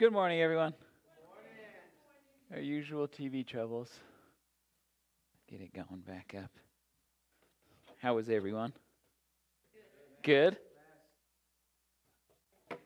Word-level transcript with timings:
Good 0.00 0.14
morning, 0.14 0.40
everyone. 0.40 0.72
Our 2.50 2.60
usual 2.60 3.06
TV 3.06 3.46
troubles. 3.46 3.90
Get 5.46 5.60
it 5.60 5.74
going 5.74 6.00
back 6.06 6.34
up. 6.42 6.50
How 7.98 8.14
was 8.14 8.30
everyone? 8.30 8.72
Good. 10.22 10.56
You 12.70 12.76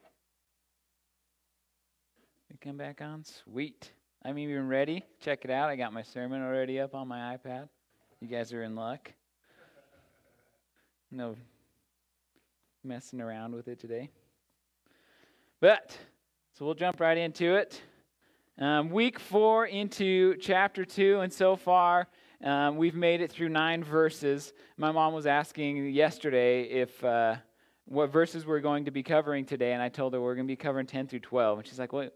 come 2.59 2.75
back 2.75 2.99
on? 2.99 3.23
Sweet. 3.23 3.93
I'm 4.25 4.37
even 4.37 4.67
ready. 4.67 5.01
Check 5.21 5.45
it 5.45 5.51
out. 5.51 5.69
I 5.69 5.77
got 5.77 5.93
my 5.93 6.03
sermon 6.03 6.41
already 6.41 6.81
up 6.81 6.93
on 6.93 7.07
my 7.07 7.37
iPad. 7.37 7.69
You 8.19 8.27
guys 8.27 8.51
are 8.51 8.63
in 8.63 8.75
luck. 8.75 9.13
No 11.09 11.37
messing 12.83 13.21
around 13.21 13.55
with 13.55 13.69
it 13.69 13.79
today. 13.79 14.09
But, 15.61 15.97
so 16.57 16.63
we'll 16.63 16.73
jump 16.73 17.01
right 17.01 17.17
into 17.17 17.55
it. 17.55 17.81
Um, 18.57 18.89
week 18.89 19.19
four 19.19 19.65
into 19.65 20.37
chapter 20.37 20.85
two, 20.85 21.19
and 21.19 21.31
so 21.31 21.57
far 21.57 22.07
um, 22.41 22.77
we've 22.77 22.95
made 22.95 23.19
it 23.19 23.29
through 23.29 23.49
nine 23.49 23.83
verses. 23.83 24.53
My 24.77 24.89
mom 24.89 25.13
was 25.13 25.25
asking 25.25 25.89
yesterday 25.89 26.63
if 26.63 27.03
uh, 27.03 27.35
what 27.83 28.09
verses 28.09 28.45
we're 28.45 28.61
going 28.61 28.85
to 28.85 28.91
be 28.91 29.03
covering 29.03 29.43
today, 29.43 29.73
and 29.73 29.81
I 29.81 29.89
told 29.89 30.13
her 30.13 30.21
we're 30.21 30.35
going 30.35 30.47
to 30.47 30.51
be 30.51 30.55
covering 30.55 30.85
10 30.85 31.07
through 31.07 31.19
12. 31.19 31.59
And 31.59 31.67
she's 31.67 31.77
like, 31.77 31.91
Well, 31.91 32.07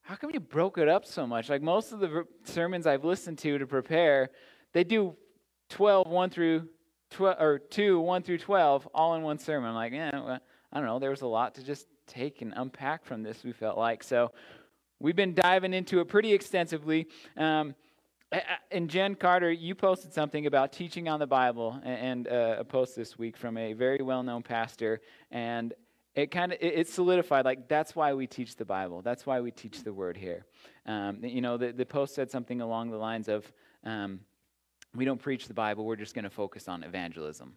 how 0.00 0.14
come 0.14 0.30
you 0.32 0.40
broke 0.40 0.78
it 0.78 0.88
up 0.88 1.04
so 1.04 1.26
much? 1.26 1.50
Like 1.50 1.60
most 1.60 1.92
of 1.92 2.00
the 2.00 2.24
sermons 2.44 2.86
I've 2.86 3.04
listened 3.04 3.36
to 3.40 3.58
to 3.58 3.66
prepare, 3.66 4.30
they 4.72 4.84
do 4.84 5.14
12, 5.68 6.06
1 6.06 6.30
through 6.30 6.68
12, 7.10 7.36
or 7.38 7.58
2, 7.58 8.00
1 8.00 8.22
through 8.22 8.38
12, 8.38 8.88
all 8.94 9.14
in 9.14 9.22
one 9.22 9.38
sermon. 9.38 9.68
I'm 9.68 9.74
like, 9.74 9.92
yeah, 9.92 10.10
well, 10.14 10.40
I 10.72 10.78
don't 10.78 10.86
know. 10.86 10.98
There 10.98 11.10
was 11.10 11.20
a 11.20 11.26
lot 11.26 11.56
to 11.56 11.62
just 11.62 11.86
take 12.06 12.42
and 12.42 12.52
unpack 12.56 13.04
from 13.04 13.22
this, 13.22 13.44
we 13.44 13.52
felt 13.52 13.78
like. 13.78 14.02
So 14.02 14.32
we've 15.00 15.16
been 15.16 15.34
diving 15.34 15.74
into 15.74 16.00
it 16.00 16.08
pretty 16.08 16.32
extensively. 16.32 17.06
Um, 17.36 17.74
and 18.70 18.88
Jen 18.88 19.14
Carter, 19.14 19.52
you 19.52 19.74
posted 19.74 20.12
something 20.12 20.46
about 20.46 20.72
teaching 20.72 21.08
on 21.08 21.20
the 21.20 21.26
Bible, 21.26 21.80
and 21.84 22.26
uh, 22.26 22.56
a 22.58 22.64
post 22.64 22.96
this 22.96 23.18
week 23.18 23.36
from 23.36 23.56
a 23.56 23.72
very 23.74 24.02
well-known 24.02 24.42
pastor, 24.42 25.00
and 25.30 25.72
it 26.14 26.30
kind 26.30 26.52
of 26.52 26.58
it 26.60 26.88
solidified 26.88 27.44
like 27.44 27.68
that's 27.68 27.94
why 27.94 28.14
we 28.14 28.26
teach 28.26 28.56
the 28.56 28.64
Bible. 28.64 29.02
That's 29.02 29.26
why 29.26 29.40
we 29.40 29.50
teach 29.50 29.82
the 29.82 29.92
Word 29.92 30.16
here. 30.16 30.46
Um, 30.86 31.18
you 31.22 31.40
know, 31.40 31.56
the, 31.56 31.72
the 31.72 31.86
post 31.86 32.14
said 32.14 32.30
something 32.30 32.60
along 32.60 32.90
the 32.90 32.96
lines 32.96 33.28
of, 33.28 33.50
um, 33.84 34.20
"We 34.94 35.04
don't 35.04 35.20
preach 35.20 35.48
the 35.48 35.54
Bible. 35.54 35.84
We're 35.84 35.96
just 35.96 36.14
going 36.14 36.24
to 36.24 36.30
focus 36.30 36.68
on 36.68 36.82
evangelism." 36.82 37.56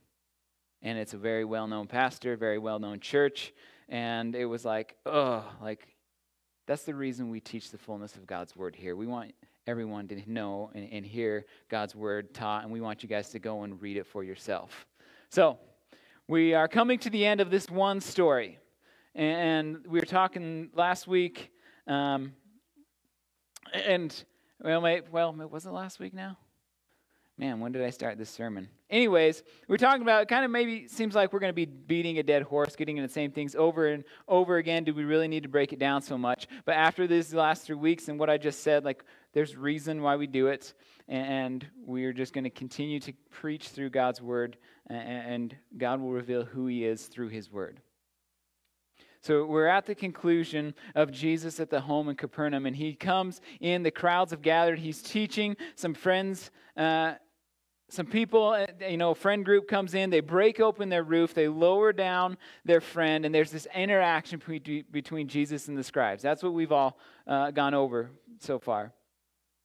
And 0.81 0.97
it's 0.99 1.13
a 1.13 1.17
very 1.17 1.45
well-known 1.45 1.87
pastor, 1.87 2.35
very 2.37 2.59
well-known 2.59 2.99
church, 2.99 3.51
and 3.89 4.35
it 4.35 4.45
was 4.45 4.65
like, 4.65 4.95
oh, 5.05 5.43
like 5.61 5.95
that's 6.65 6.83
the 6.83 6.95
reason 6.95 7.29
we 7.29 7.39
teach 7.39 7.71
the 7.71 7.77
fullness 7.77 8.15
of 8.15 8.27
God's 8.27 8.55
Word 8.55 8.75
here. 8.75 8.95
We 8.95 9.07
want 9.07 9.33
everyone 9.67 10.07
to 10.07 10.31
know 10.31 10.71
and, 10.73 10.87
and 10.91 11.05
hear 11.05 11.45
God's 11.69 11.95
word 11.95 12.33
taught, 12.33 12.63
and 12.63 12.71
we 12.71 12.81
want 12.81 13.03
you 13.03 13.09
guys 13.09 13.29
to 13.29 13.39
go 13.39 13.63
and 13.63 13.81
read 13.81 13.97
it 13.97 14.07
for 14.07 14.23
yourself. 14.23 14.85
So, 15.29 15.59
we 16.27 16.53
are 16.53 16.67
coming 16.67 16.99
to 16.99 17.09
the 17.09 17.25
end 17.25 17.39
of 17.39 17.49
this 17.49 17.69
one 17.69 18.01
story. 18.01 18.59
And 19.15 19.85
we 19.87 19.99
were 19.99 20.05
talking 20.05 20.69
last 20.73 21.07
week, 21.07 21.51
um, 21.87 22.33
and, 23.73 24.13
well, 24.61 24.81
wait, 24.81 25.11
well, 25.11 25.35
it 25.41 25.49
was 25.49 25.65
it 25.65 25.71
last 25.71 25.99
week 25.99 26.13
now? 26.13 26.37
Man, 27.39 27.59
when 27.59 27.71
did 27.71 27.83
I 27.83 27.91
start 27.91 28.17
this 28.17 28.31
sermon? 28.31 28.67
Anyways, 28.89 29.43
we're 29.67 29.77
talking 29.77 30.01
about 30.01 30.27
kind 30.27 30.43
of 30.43 30.49
maybe 30.49 30.87
seems 30.87 31.13
like 31.13 31.31
we're 31.31 31.39
going 31.39 31.51
to 31.51 31.55
be 31.55 31.65
beating 31.65 32.17
a 32.17 32.23
dead 32.23 32.41
horse, 32.41 32.75
getting 32.75 32.97
into 32.97 33.07
the 33.07 33.13
same 33.13 33.31
things 33.31 33.53
over 33.53 33.87
and 33.87 34.03
over 34.27 34.57
again. 34.57 34.83
Do 34.83 34.93
we 34.95 35.03
really 35.03 35.27
need 35.27 35.43
to 35.43 35.49
break 35.49 35.71
it 35.71 35.77
down 35.77 36.01
so 36.01 36.17
much? 36.17 36.47
But 36.65 36.73
after 36.77 37.05
these 37.05 37.35
last 37.35 37.63
three 37.63 37.75
weeks 37.75 38.07
and 38.07 38.19
what 38.19 38.31
I 38.31 38.37
just 38.37 38.63
said, 38.63 38.85
like 38.85 39.03
there's 39.33 39.55
reason 39.55 40.01
why 40.01 40.15
we 40.15 40.25
do 40.25 40.47
it, 40.47 40.73
and 41.07 41.63
we're 41.85 42.11
just 42.11 42.33
going 42.33 42.45
to 42.45 42.49
continue 42.49 42.99
to 43.01 43.13
preach 43.29 43.69
through 43.69 43.91
God's 43.91 44.19
word, 44.19 44.57
and 44.87 45.55
God 45.77 46.01
will 46.01 46.13
reveal 46.13 46.43
who 46.43 46.65
He 46.65 46.85
is 46.85 47.05
through 47.05 47.29
His 47.29 47.51
word. 47.51 47.81
So 49.21 49.45
we're 49.45 49.67
at 49.67 49.85
the 49.85 49.95
conclusion 49.95 50.73
of 50.95 51.11
Jesus 51.11 51.59
at 51.59 51.69
the 51.69 51.81
home 51.81 52.07
in 52.07 52.15
Capernaum, 52.15 52.65
and 52.65 52.75
he 52.75 52.93
comes 52.93 53.41
in. 53.59 53.83
The 53.83 53.91
crowds 53.91 54.31
have 54.31 54.41
gathered. 54.41 54.79
He's 54.79 55.01
teaching. 55.01 55.57
Some 55.75 55.93
friends, 55.93 56.49
uh, 56.77 57.15
some 57.89 58.05
people, 58.05 58.49
uh, 58.49 58.65
you 58.89 58.97
know, 58.97 59.13
friend 59.13 59.45
group 59.45 59.67
comes 59.67 59.93
in. 59.93 60.09
They 60.09 60.19
break 60.19 60.59
open 60.59 60.89
their 60.89 61.03
roof. 61.03 61.33
They 61.33 61.47
lower 61.47 61.93
down 61.93 62.37
their 62.65 62.81
friend, 62.81 63.25
and 63.25 63.33
there's 63.33 63.51
this 63.51 63.67
interaction 63.73 64.41
between 64.91 65.27
Jesus 65.27 65.69
and 65.69 65.77
the 65.77 65.83
scribes. 65.83 66.21
That's 66.21 66.43
what 66.43 66.53
we've 66.53 66.71
all 66.71 66.97
uh, 67.25 67.51
gone 67.51 67.73
over 67.73 68.11
so 68.39 68.59
far. 68.59 68.91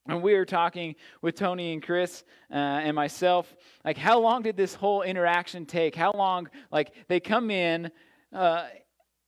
And 0.06 0.22
we 0.22 0.34
were 0.34 0.44
talking 0.44 0.96
with 1.20 1.36
Tony 1.36 1.72
and 1.72 1.82
Chris 1.82 2.24
uh, 2.50 2.54
and 2.54 2.94
myself, 2.94 3.54
like, 3.84 3.96
how 3.96 4.18
long 4.18 4.42
did 4.42 4.56
this 4.56 4.74
whole 4.74 5.02
interaction 5.02 5.64
take? 5.64 5.94
How 5.94 6.12
long, 6.12 6.48
like, 6.72 6.92
they 7.08 7.20
come 7.20 7.50
in, 7.50 7.90
uh, 8.32 8.66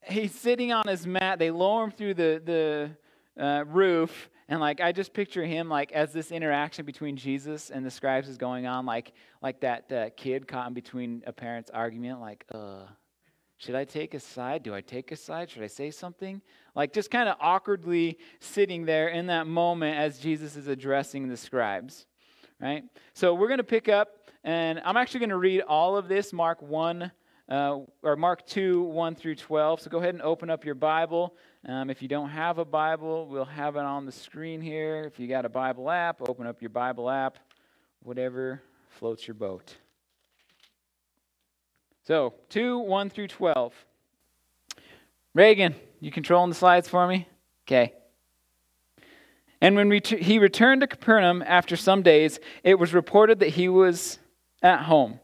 he's 0.02 0.34
sitting 0.34 0.72
on 0.72 0.86
his 0.86 1.06
mat, 1.06 1.38
they 1.38 1.50
lower 1.50 1.84
him 1.84 1.90
through 1.92 2.14
the, 2.14 2.42
the 2.44 3.42
uh, 3.42 3.64
roof, 3.66 4.30
and, 4.48 4.60
like, 4.60 4.80
I 4.80 4.92
just 4.92 5.12
picture 5.12 5.44
him, 5.44 5.68
like, 5.68 5.92
as 5.92 6.12
this 6.12 6.30
interaction 6.30 6.84
between 6.84 7.16
Jesus 7.16 7.70
and 7.70 7.84
the 7.84 7.90
scribes 7.90 8.28
is 8.28 8.36
going 8.36 8.66
on, 8.66 8.86
like, 8.86 9.12
like 9.42 9.60
that 9.60 9.90
uh, 9.92 10.10
kid 10.16 10.46
caught 10.46 10.68
in 10.68 10.74
between 10.74 11.22
a 11.26 11.32
parent's 11.32 11.70
argument, 11.70 12.20
like, 12.20 12.44
uh, 12.52 12.86
should 13.58 13.74
I 13.74 13.84
take 13.84 14.14
a 14.14 14.20
side? 14.20 14.62
Do 14.62 14.74
I 14.74 14.80
take 14.80 15.12
a 15.12 15.16
side? 15.16 15.48
Should 15.50 15.62
I 15.62 15.68
say 15.68 15.90
something? 15.90 16.42
like 16.74 16.92
just 16.92 17.10
kind 17.10 17.28
of 17.28 17.36
awkwardly 17.40 18.18
sitting 18.40 18.84
there 18.84 19.08
in 19.08 19.26
that 19.26 19.46
moment 19.46 19.96
as 19.96 20.18
Jesus 20.18 20.56
is 20.56 20.66
addressing 20.66 21.28
the 21.28 21.36
scribes, 21.36 22.06
right? 22.60 22.84
So 23.14 23.34
we're 23.34 23.48
to 23.58 23.64
pick 23.64 23.88
up, 23.88 24.08
and 24.42 24.80
I'm 24.84 24.96
actually 24.96 25.20
to 25.30 25.36
read 25.36 25.62
all 25.62 25.96
of 25.96 26.08
this, 26.08 26.32
Mark 26.32 26.62
1. 26.62 27.10
Uh, 27.46 27.80
or 28.02 28.16
Mark 28.16 28.46
2, 28.46 28.84
1 28.84 29.14
through 29.16 29.34
12. 29.34 29.82
So 29.82 29.90
go 29.90 29.98
ahead 29.98 30.14
and 30.14 30.22
open 30.22 30.48
up 30.48 30.64
your 30.64 30.74
Bible. 30.74 31.36
Um, 31.66 31.88
if 31.88 32.02
you 32.02 32.08
don't 32.08 32.28
have 32.28 32.58
a 32.58 32.64
Bible, 32.64 33.26
we'll 33.26 33.46
have 33.46 33.76
it 33.76 33.82
on 33.82 34.04
the 34.04 34.12
screen 34.12 34.60
here. 34.60 35.04
If 35.06 35.18
you 35.18 35.26
got 35.26 35.46
a 35.46 35.48
Bible 35.48 35.90
app, 35.90 36.20
open 36.28 36.46
up 36.46 36.60
your 36.60 36.68
Bible 36.68 37.08
app, 37.08 37.38
whatever 38.02 38.60
floats 38.90 39.26
your 39.26 39.34
boat. 39.34 39.74
So, 42.06 42.34
2, 42.50 42.80
1 42.80 43.08
through 43.08 43.28
12. 43.28 43.72
Reagan, 45.32 45.74
you 46.00 46.10
controlling 46.10 46.50
the 46.50 46.54
slides 46.54 46.86
for 46.86 47.08
me? 47.08 47.26
Okay. 47.66 47.94
And 49.62 49.74
when 49.74 49.90
he 49.90 50.38
returned 50.38 50.82
to 50.82 50.86
Capernaum 50.86 51.42
after 51.46 51.76
some 51.76 52.02
days, 52.02 52.38
it 52.62 52.78
was 52.78 52.92
reported 52.92 53.40
that 53.40 53.48
he 53.50 53.70
was 53.70 54.18
at 54.62 54.80
home. 54.80 55.18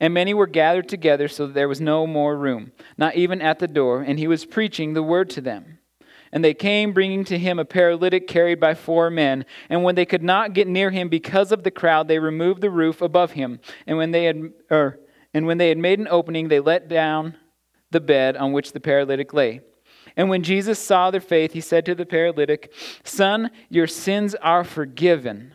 And 0.00 0.14
many 0.14 0.32
were 0.32 0.46
gathered 0.46 0.88
together 0.88 1.28
so 1.28 1.48
that 1.48 1.52
there 1.52 1.68
was 1.68 1.82
no 1.82 2.06
more 2.06 2.34
room, 2.34 2.72
not 2.96 3.16
even 3.16 3.42
at 3.42 3.58
the 3.58 3.68
door, 3.68 4.00
and 4.00 4.18
he 4.18 4.26
was 4.26 4.46
preaching 4.46 4.94
the 4.94 5.02
word 5.02 5.28
to 5.30 5.42
them. 5.42 5.80
And 6.32 6.42
they 6.42 6.54
came, 6.54 6.92
bringing 6.92 7.24
to 7.24 7.38
him 7.38 7.58
a 7.58 7.64
paralytic 7.64 8.26
carried 8.26 8.58
by 8.58 8.74
four 8.74 9.10
men. 9.10 9.44
And 9.68 9.84
when 9.84 9.94
they 9.94 10.06
could 10.06 10.22
not 10.22 10.54
get 10.54 10.66
near 10.66 10.90
him 10.90 11.08
because 11.08 11.52
of 11.52 11.62
the 11.62 11.70
crowd, 11.70 12.08
they 12.08 12.18
removed 12.18 12.62
the 12.62 12.70
roof 12.70 13.02
above 13.02 13.32
him. 13.32 13.60
And 13.86 13.98
when 13.98 14.12
they 14.12 14.24
had, 14.24 14.52
er, 14.70 14.98
and 15.34 15.46
when 15.46 15.58
they 15.58 15.68
had 15.68 15.78
made 15.78 15.98
an 15.98 16.08
opening, 16.08 16.48
they 16.48 16.60
let 16.60 16.88
down 16.88 17.36
the 17.90 18.00
bed 18.00 18.36
on 18.36 18.52
which 18.52 18.72
the 18.72 18.80
paralytic 18.80 19.34
lay. 19.34 19.60
And 20.16 20.28
when 20.28 20.42
Jesus 20.42 20.78
saw 20.78 21.10
their 21.10 21.20
faith, 21.20 21.52
he 21.52 21.60
said 21.60 21.84
to 21.86 21.94
the 21.94 22.06
paralytic, 22.06 22.72
Son, 23.04 23.50
your 23.68 23.86
sins 23.86 24.34
are 24.36 24.64
forgiven. 24.64 25.54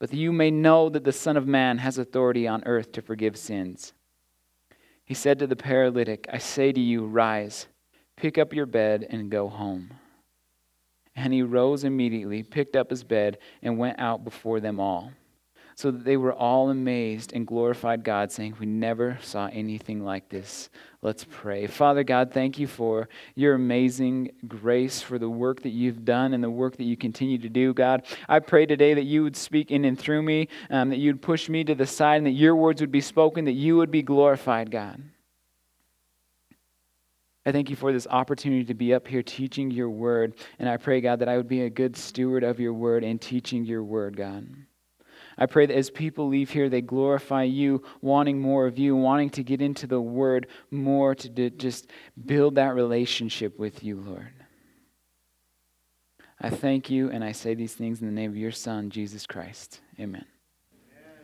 But 0.00 0.12
you 0.12 0.32
may 0.32 0.50
know 0.50 0.88
that 0.88 1.04
the 1.04 1.12
Son 1.12 1.36
of 1.36 1.46
Man 1.46 1.78
has 1.78 1.98
authority 1.98 2.48
on 2.48 2.64
earth 2.64 2.90
to 2.92 3.02
forgive 3.02 3.36
sins. 3.36 3.92
He 5.04 5.14
said 5.14 5.38
to 5.38 5.46
the 5.46 5.56
paralytic, 5.56 6.26
I 6.32 6.38
say 6.38 6.72
to 6.72 6.80
you, 6.80 7.06
Rise, 7.06 7.66
pick 8.16 8.38
up 8.38 8.52
your 8.52 8.66
bed, 8.66 9.06
and 9.08 9.30
go 9.30 9.48
home. 9.48 9.90
And 11.14 11.32
he 11.32 11.42
rose 11.42 11.84
immediately, 11.84 12.42
picked 12.42 12.74
up 12.74 12.90
his 12.90 13.04
bed, 13.04 13.38
and 13.62 13.78
went 13.78 14.00
out 14.00 14.24
before 14.24 14.58
them 14.58 14.80
all 14.80 15.12
so 15.80 15.90
that 15.90 16.04
they 16.04 16.18
were 16.18 16.34
all 16.34 16.68
amazed 16.68 17.32
and 17.32 17.46
glorified 17.46 18.04
God, 18.04 18.30
saying, 18.30 18.54
We 18.60 18.66
never 18.66 19.18
saw 19.22 19.48
anything 19.50 20.04
like 20.04 20.28
this. 20.28 20.68
Let's 21.00 21.24
pray. 21.24 21.66
Father 21.68 22.04
God, 22.04 22.32
thank 22.34 22.58
you 22.58 22.66
for 22.66 23.08
your 23.34 23.54
amazing 23.54 24.32
grace, 24.46 25.00
for 25.00 25.18
the 25.18 25.30
work 25.30 25.62
that 25.62 25.70
you've 25.70 26.04
done 26.04 26.34
and 26.34 26.44
the 26.44 26.50
work 26.50 26.76
that 26.76 26.84
you 26.84 26.98
continue 26.98 27.38
to 27.38 27.48
do, 27.48 27.72
God. 27.72 28.04
I 28.28 28.40
pray 28.40 28.66
today 28.66 28.92
that 28.92 29.04
you 29.04 29.22
would 29.22 29.36
speak 29.36 29.70
in 29.70 29.86
and 29.86 29.98
through 29.98 30.20
me, 30.20 30.48
um, 30.68 30.90
that 30.90 30.98
you'd 30.98 31.22
push 31.22 31.48
me 31.48 31.64
to 31.64 31.74
the 31.74 31.86
side, 31.86 32.18
and 32.18 32.26
that 32.26 32.32
your 32.32 32.54
words 32.54 32.82
would 32.82 32.92
be 32.92 33.00
spoken, 33.00 33.46
that 33.46 33.52
you 33.52 33.78
would 33.78 33.90
be 33.90 34.02
glorified, 34.02 34.70
God. 34.70 35.02
I 37.46 37.52
thank 37.52 37.70
you 37.70 37.76
for 37.76 37.90
this 37.90 38.06
opportunity 38.06 38.66
to 38.66 38.74
be 38.74 38.92
up 38.92 39.08
here 39.08 39.22
teaching 39.22 39.70
your 39.70 39.88
word. 39.88 40.34
And 40.58 40.68
I 40.68 40.76
pray, 40.76 41.00
God, 41.00 41.20
that 41.20 41.28
I 41.30 41.38
would 41.38 41.48
be 41.48 41.62
a 41.62 41.70
good 41.70 41.96
steward 41.96 42.44
of 42.44 42.60
your 42.60 42.74
word 42.74 43.02
and 43.02 43.18
teaching 43.18 43.64
your 43.64 43.82
word, 43.82 44.14
God. 44.18 44.46
I 45.40 45.46
pray 45.46 45.64
that 45.64 45.74
as 45.74 45.88
people 45.88 46.28
leave 46.28 46.50
here, 46.50 46.68
they 46.68 46.82
glorify 46.82 47.44
you, 47.44 47.82
wanting 48.02 48.38
more 48.40 48.66
of 48.66 48.78
you, 48.78 48.94
wanting 48.94 49.30
to 49.30 49.42
get 49.42 49.62
into 49.62 49.86
the 49.86 50.00
word 50.00 50.46
more 50.70 51.14
to 51.14 51.50
just 51.50 51.88
build 52.26 52.56
that 52.56 52.74
relationship 52.74 53.58
with 53.58 53.82
you, 53.82 53.98
Lord. 53.98 54.34
I 56.38 56.50
thank 56.50 56.90
you, 56.90 57.10
and 57.10 57.24
I 57.24 57.32
say 57.32 57.54
these 57.54 57.72
things 57.72 58.02
in 58.02 58.06
the 58.06 58.12
name 58.12 58.30
of 58.30 58.36
your 58.36 58.52
Son, 58.52 58.90
Jesus 58.90 59.26
Christ. 59.26 59.80
Amen. 59.98 60.26
Amen. 60.74 61.14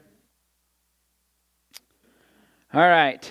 All 2.73 2.81
right. 2.81 3.31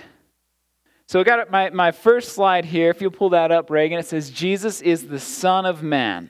So 1.07 1.19
I 1.19 1.23
got 1.23 1.49
my, 1.49 1.71
my 1.71 1.91
first 1.91 2.33
slide 2.33 2.65
here. 2.65 2.89
If 2.91 3.01
you'll 3.01 3.11
pull 3.11 3.29
that 3.31 3.51
up, 3.51 3.71
Reagan, 3.71 3.99
it 3.99 4.05
says, 4.05 4.29
Jesus 4.29 4.81
is 4.81 5.07
the 5.07 5.19
Son 5.19 5.65
of 5.65 5.81
Man. 5.81 6.29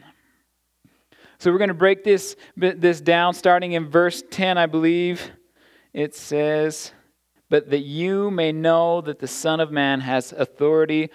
So 1.37 1.51
we're 1.51 1.57
going 1.57 1.67
to 1.69 1.73
break 1.73 2.03
this, 2.03 2.35
this 2.55 3.01
down 3.01 3.33
starting 3.33 3.73
in 3.73 3.89
verse 3.89 4.23
10, 4.29 4.57
I 4.57 4.65
believe. 4.65 5.31
It 5.93 6.15
says, 6.15 6.91
But 7.49 7.69
that 7.69 7.79
you 7.79 8.31
may 8.31 8.51
know 8.51 9.01
that 9.01 9.19
the 9.19 9.27
Son 9.27 9.59
of 9.59 9.71
Man 9.71 10.01
has 10.01 10.31
authority 10.31 11.09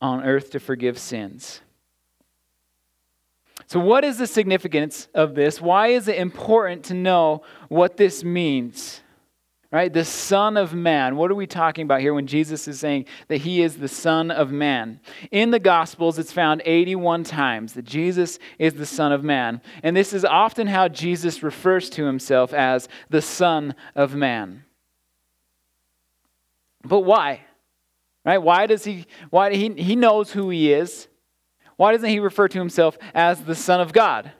on 0.00 0.24
earth 0.24 0.50
to 0.50 0.60
forgive 0.60 0.98
sins. 0.98 1.60
So, 3.66 3.78
what 3.78 4.04
is 4.04 4.18
the 4.18 4.26
significance 4.26 5.08
of 5.14 5.34
this? 5.34 5.60
Why 5.60 5.88
is 5.88 6.08
it 6.08 6.16
important 6.16 6.84
to 6.86 6.94
know 6.94 7.42
what 7.68 7.96
this 7.96 8.24
means? 8.24 9.00
Right? 9.72 9.92
The 9.92 10.04
Son 10.04 10.56
of 10.56 10.74
Man. 10.74 11.16
What 11.16 11.30
are 11.30 11.36
we 11.36 11.46
talking 11.46 11.84
about 11.84 12.00
here 12.00 12.12
when 12.12 12.26
Jesus 12.26 12.66
is 12.66 12.80
saying 12.80 13.06
that 13.28 13.38
he 13.38 13.62
is 13.62 13.76
the 13.76 13.88
Son 13.88 14.30
of 14.30 14.50
Man? 14.50 15.00
In 15.30 15.50
the 15.50 15.60
Gospels, 15.60 16.18
it's 16.18 16.32
found 16.32 16.62
81 16.64 17.24
times 17.24 17.74
that 17.74 17.84
Jesus 17.84 18.38
is 18.58 18.74
the 18.74 18.86
Son 18.86 19.12
of 19.12 19.22
Man. 19.22 19.60
And 19.82 19.96
this 19.96 20.12
is 20.12 20.24
often 20.24 20.66
how 20.66 20.88
Jesus 20.88 21.42
refers 21.42 21.88
to 21.90 22.04
himself 22.04 22.52
as 22.52 22.88
the 23.10 23.22
Son 23.22 23.74
of 23.94 24.14
Man. 24.14 24.64
But 26.82 27.00
why? 27.00 27.42
Right? 28.24 28.38
Why 28.38 28.66
does 28.66 28.84
he, 28.84 29.06
why, 29.30 29.54
he, 29.54 29.70
he 29.74 29.96
knows 29.96 30.32
who 30.32 30.50
he 30.50 30.72
is. 30.72 31.06
Why 31.76 31.92
doesn't 31.92 32.10
he 32.10 32.20
refer 32.20 32.48
to 32.48 32.58
himself 32.58 32.98
as 33.14 33.42
the 33.42 33.54
Son 33.54 33.80
of 33.80 33.92
God? 33.92 34.32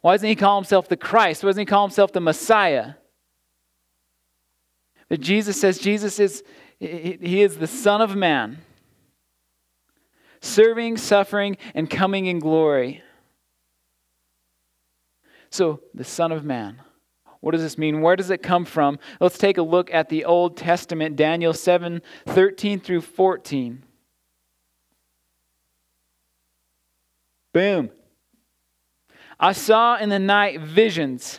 Why 0.00 0.12
doesn't 0.14 0.28
he 0.28 0.36
call 0.36 0.58
himself 0.58 0.88
the 0.88 0.96
Christ? 0.96 1.42
Why 1.42 1.48
doesn't 1.48 1.62
he 1.62 1.66
call 1.66 1.86
himself 1.86 2.12
the 2.12 2.20
Messiah? 2.20 2.94
That 5.14 5.20
Jesus 5.20 5.60
says 5.60 5.78
Jesus 5.78 6.18
is, 6.18 6.42
he 6.80 7.40
is 7.40 7.58
the 7.58 7.68
Son 7.68 8.00
of 8.00 8.16
Man, 8.16 8.58
serving, 10.40 10.96
suffering, 10.96 11.56
and 11.72 11.88
coming 11.88 12.26
in 12.26 12.40
glory. 12.40 13.00
So, 15.50 15.82
the 15.94 16.02
Son 16.02 16.32
of 16.32 16.44
Man. 16.44 16.82
What 17.38 17.52
does 17.52 17.62
this 17.62 17.78
mean? 17.78 18.00
Where 18.00 18.16
does 18.16 18.30
it 18.30 18.42
come 18.42 18.64
from? 18.64 18.98
Let's 19.20 19.38
take 19.38 19.56
a 19.56 19.62
look 19.62 19.88
at 19.94 20.08
the 20.08 20.24
Old 20.24 20.56
Testament, 20.56 21.14
Daniel 21.14 21.52
7 21.52 22.02
13 22.26 22.80
through 22.80 23.02
14. 23.02 23.84
Boom. 27.52 27.90
I 29.38 29.52
saw 29.52 29.96
in 29.96 30.08
the 30.08 30.18
night 30.18 30.60
visions 30.60 31.38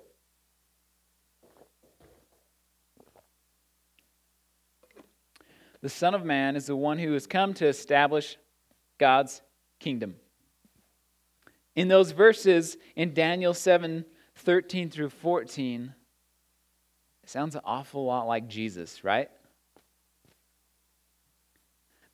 The 5.81 5.89
Son 5.89 6.13
of 6.13 6.23
Man 6.23 6.55
is 6.55 6.67
the 6.67 6.75
one 6.75 6.99
who 6.99 7.13
has 7.13 7.27
come 7.27 7.53
to 7.55 7.67
establish 7.67 8.37
God's 8.99 9.41
kingdom. 9.79 10.15
In 11.75 11.87
those 11.87 12.11
verses 12.11 12.77
in 12.95 13.13
Daniel 13.13 13.53
7 13.53 14.05
13 14.35 14.89
through 14.89 15.09
14, 15.09 15.93
it 17.23 17.29
sounds 17.29 17.55
an 17.55 17.61
awful 17.63 18.05
lot 18.05 18.27
like 18.27 18.47
Jesus, 18.47 19.03
right? 19.03 19.29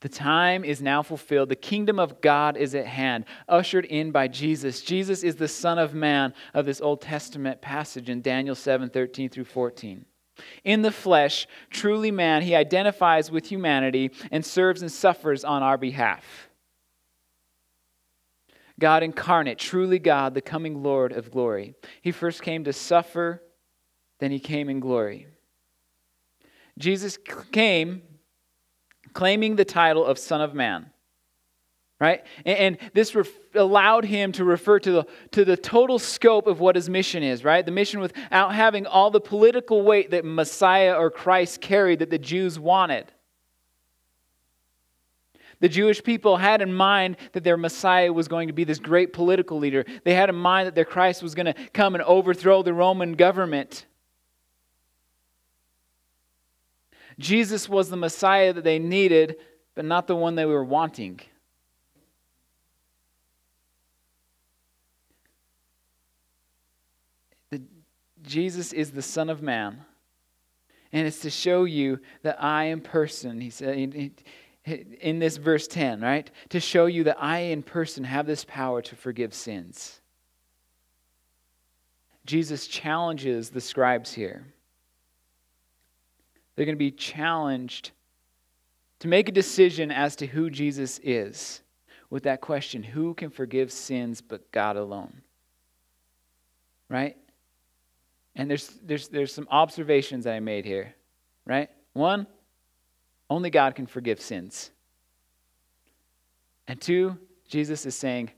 The 0.02 0.10
time 0.10 0.64
is 0.64 0.82
now 0.82 1.02
fulfilled. 1.02 1.50
The 1.50 1.56
kingdom 1.56 2.00
of 2.00 2.22
God 2.22 2.56
is 2.56 2.76
at 2.76 2.86
hand, 2.86 3.26
ushered 3.50 3.86
in 3.86 4.12
by 4.12 4.28
Jesus. 4.28 4.82
Jesus 4.82 5.24
is 5.24 5.38
the 5.38 5.48
Son 5.48 5.80
of 5.80 5.94
Man 5.94 6.34
of 6.54 6.66
this 6.66 6.82
Old 6.82 7.02
Testament 7.02 7.62
passage 7.62 8.10
in 8.10 8.22
Daniel 8.22 8.56
7 8.56 8.90
13 8.90 9.30
through 9.30 9.46
14. 9.46 10.06
In 10.64 10.82
the 10.82 10.92
flesh, 10.92 11.48
truly 11.70 12.12
man, 12.12 12.42
he 12.42 12.56
identifies 12.56 13.32
with 13.32 13.48
humanity 13.48 14.12
and 14.32 14.46
serves 14.46 14.82
and 14.82 14.92
suffers 14.92 15.44
on 15.44 15.64
our 15.64 15.78
behalf. 15.78 16.50
God 18.80 19.02
incarnate, 19.02 19.58
truly 19.58 20.00
God, 20.00 20.34
the 20.34 20.42
coming 20.42 20.84
Lord 20.84 21.12
of 21.12 21.32
glory. 21.32 21.74
He 22.02 22.12
first 22.12 22.42
came 22.42 22.64
to 22.66 22.74
suffer, 22.74 23.42
then 24.20 24.32
he 24.32 24.40
came 24.40 24.70
in 24.70 24.80
glory. 24.80 25.28
Jesus 26.78 27.18
came 27.52 28.04
claiming 29.14 29.56
the 29.56 29.66
title 29.66 30.06
of 30.06 30.20
Son 30.20 30.42
of 30.42 30.54
Man 30.54 30.92
right 32.00 32.24
and, 32.46 32.78
this 32.94 33.16
ref- 33.16 33.30
allowed 33.56 34.06
him 34.06 34.32
to 34.32 34.44
refer 34.44 34.80
to 34.80 34.92
the, 34.92 35.08
to 35.32 35.44
the 35.44 35.58
total 35.58 35.98
scope 35.98 36.48
of 36.48 36.60
what 36.60 36.76
his 36.76 36.90
mission 36.90 37.24
is 37.24 37.44
right 37.44 37.66
the 37.66 37.72
mission 37.72 38.00
without 38.00 38.54
having 38.54 38.86
all 38.86 39.10
the 39.10 39.22
political 39.22 39.82
weight 39.82 40.12
that 40.12 40.24
messiah 40.26 40.94
or 40.94 41.10
christ 41.10 41.62
carried 41.62 42.00
that 42.00 42.10
the 42.10 42.20
jews 42.20 42.60
wanted 42.60 43.12
the 45.60 45.70
Jewish 45.70 46.04
people 46.04 46.38
had 46.38 46.62
in 46.62 46.74
mind 46.74 47.18
that 47.34 47.44
their 47.44 47.58
Messiah 47.58 48.14
was 48.14 48.28
going 48.28 48.48
to 48.48 48.54
be 48.54 48.64
this 48.64 48.80
great 48.80 49.12
political 49.12 49.58
leader. 49.58 49.86
They 50.04 50.14
had 50.14 50.30
in 50.30 50.36
mind 50.36 50.68
that 50.68 50.76
their 50.76 50.86
Christ 50.86 51.24
was 51.24 51.34
going 51.34 51.48
to 51.48 51.56
come 51.74 51.96
and 51.96 52.04
overthrow 52.04 52.62
the 52.62 52.74
Roman 52.74 53.14
government. 53.14 53.86
Jesus 57.18 57.68
was 57.68 57.90
the 57.90 57.98
Messiah 57.98 58.54
that 58.54 58.64
they 58.64 58.78
needed, 58.78 59.38
but 59.74 59.86
not 59.86 60.06
the 60.06 60.16
one 60.16 60.36
they 60.36 60.46
were 60.46 60.64
wanting. 60.64 61.20
Jesus 68.28 68.74
is 68.74 68.92
the 68.92 69.02
Son 69.02 69.30
of 69.30 69.42
Man. 69.42 69.86
And 70.92 71.08
it's 71.08 71.20
to 71.22 71.30
show 71.30 71.64
you 71.64 72.00
that 72.24 72.42
I 72.42 72.66
in 72.66 72.82
person, 72.82 73.42
he 73.42 73.50
said 73.50 73.78
in 74.66 75.20
this 75.20 75.38
verse 75.38 75.68
10, 75.68 76.02
right? 76.02 76.30
To 76.50 76.60
show 76.60 76.86
you 76.86 77.06
that 77.06 77.18
I 77.20 77.40
in 77.40 77.64
person 77.64 78.04
have 78.04 78.26
this 78.26 78.46
power 78.46 78.82
to 78.82 78.96
forgive 78.96 79.34
sins. 79.34 80.02
Jesus 82.26 82.68
challenges 82.68 83.50
the 83.50 83.62
scribes 83.62 84.14
here. 84.14 84.46
They're 86.56 86.66
going 86.66 86.76
to 86.76 86.80
be 86.80 86.92
challenged 86.92 87.92
to 89.00 89.08
make 89.08 89.30
a 89.30 89.32
decision 89.32 89.92
as 89.92 90.16
to 90.18 90.26
who 90.26 90.50
Jesus 90.50 91.00
is 91.04 91.62
with 92.10 92.24
that 92.24 92.42
question 92.42 92.84
who 92.84 93.14
can 93.14 93.30
forgive 93.30 93.72
sins 93.72 94.22
but 94.22 94.52
God 94.52 94.76
alone? 94.76 95.22
Right? 96.90 97.16
And 98.38 98.50
there's, 98.50 98.68
there's, 98.84 99.08
there's 99.08 99.34
some 99.34 99.48
observations 99.50 100.26
that 100.26 100.36
I 100.36 100.40
made 100.40 100.64
here, 100.64 100.94
right? 101.46 101.70
One, 101.94 102.28
only 103.30 103.50
God 103.50 103.74
can 103.74 103.88
forgive 103.88 104.22
sins. 104.22 104.70
And 106.68 106.80
two, 106.80 107.18
Jesus 107.48 107.86
is 107.88 107.96
saying, 107.96 108.30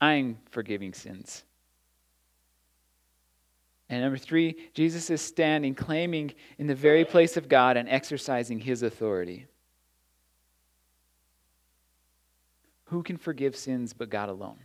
I'm 0.00 0.38
forgiving 0.50 0.92
sins. 0.92 1.44
And 3.88 4.02
number 4.02 4.18
three, 4.18 4.56
Jesus 4.74 5.10
is 5.10 5.20
standing, 5.20 5.76
claiming 5.76 6.34
in 6.58 6.66
the 6.66 6.74
very 6.74 7.04
place 7.04 7.36
of 7.36 7.48
God 7.48 7.76
and 7.76 7.88
exercising 7.88 8.58
his 8.58 8.82
authority. 8.82 9.46
Who 12.86 13.04
can 13.04 13.16
forgive 13.16 13.54
sins 13.54 13.92
but 13.92 14.10
God 14.10 14.28
alone? 14.28 14.58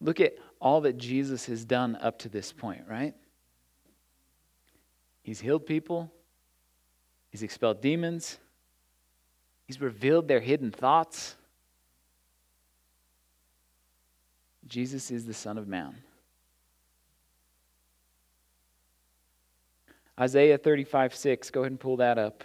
Look 0.00 0.20
at 0.20 0.34
all 0.60 0.80
that 0.82 0.98
Jesus 0.98 1.46
has 1.46 1.64
done 1.64 1.96
up 1.96 2.18
to 2.20 2.28
this 2.28 2.52
point, 2.52 2.82
right? 2.88 3.14
He's 5.22 5.40
healed 5.40 5.66
people, 5.66 6.10
he's 7.30 7.42
expelled 7.42 7.80
demons, 7.80 8.38
he's 9.66 9.80
revealed 9.80 10.28
their 10.28 10.40
hidden 10.40 10.70
thoughts. 10.70 11.36
Jesus 14.66 15.10
is 15.10 15.24
the 15.24 15.34
Son 15.34 15.58
of 15.58 15.66
Man. 15.66 15.94
Isaiah 20.20 20.58
35 20.58 21.14
6, 21.14 21.50
go 21.50 21.60
ahead 21.60 21.72
and 21.72 21.80
pull 21.80 21.98
that 21.98 22.18
up. 22.18 22.42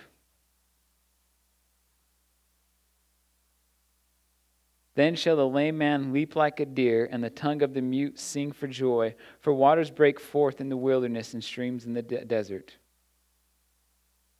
Then 4.95 5.15
shall 5.15 5.35
the 5.35 5.47
lame 5.47 5.77
man 5.77 6.13
leap 6.13 6.35
like 6.35 6.59
a 6.59 6.65
deer, 6.65 7.09
and 7.11 7.23
the 7.23 7.29
tongue 7.29 7.63
of 7.63 7.73
the 7.73 7.81
mute 7.81 8.19
sing 8.19 8.51
for 8.51 8.67
joy. 8.67 9.15
For 9.39 9.51
waters 9.51 9.89
break 9.89 10.19
forth 10.19 10.61
in 10.61 10.69
the 10.69 10.77
wilderness 10.77 11.33
and 11.33 11.43
streams 11.43 11.85
in 11.85 11.93
the 11.93 12.03
de- 12.03 12.25
desert. 12.25 12.77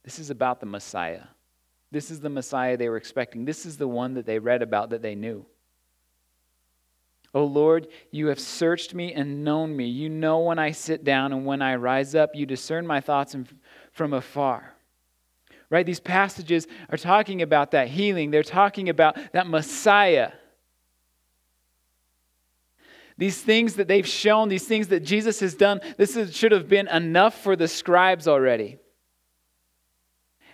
This 0.04 0.20
is 0.20 0.30
about 0.30 0.60
the 0.60 0.66
Messiah. 0.66 1.24
This 1.92 2.12
is 2.12 2.20
the 2.20 2.30
Messiah 2.30 2.78
they 2.78 2.90
were 2.90 2.98
expecting. 2.98 3.46
This 3.46 3.66
is 3.66 3.78
the 3.78 3.88
one 3.88 4.14
that 4.16 4.26
they 4.26 4.40
read 4.40 4.62
about 4.62 4.92
that 4.92 5.02
they 5.02 5.16
knew. 5.16 5.46
O 7.34 7.46
Lord, 7.46 7.88
you 8.12 8.28
have 8.28 8.40
searched 8.40 8.94
me 8.94 9.14
and 9.14 9.44
known 9.44 9.76
me. 9.76 9.86
You 9.86 10.10
know 10.10 10.40
when 10.40 10.60
I 10.60 10.72
sit 10.72 11.04
down 11.04 11.34
and 11.34 11.46
when 11.46 11.64
I 11.64 11.76
rise 11.76 12.14
up. 12.14 12.36
You 12.36 12.46
discern 12.46 12.86
my 12.86 13.02
thoughts 13.02 13.36
from 13.92 14.14
afar. 14.14 14.76
Right? 15.70 15.86
These 15.86 16.00
passages 16.00 16.68
are 16.90 16.98
talking 16.98 17.42
about 17.42 17.72
that 17.72 17.88
healing, 17.88 18.30
they're 18.30 18.44
talking 18.44 18.90
about 18.90 19.18
that 19.32 19.48
Messiah. 19.48 20.32
These 23.24 23.42
things 23.42 23.76
that 23.76 23.88
they've 23.88 24.06
shown, 24.06 24.50
these 24.50 24.68
things 24.68 24.90
that 24.90 25.00
Jesus 25.00 25.40
has 25.40 25.56
done, 25.56 25.80
this 25.96 26.18
is, 26.18 26.36
should 26.36 26.52
have 26.52 26.68
been 26.68 26.90
enough 26.90 27.42
for 27.42 27.56
the 27.56 27.70
scribes 27.70 28.28
already. 28.28 28.80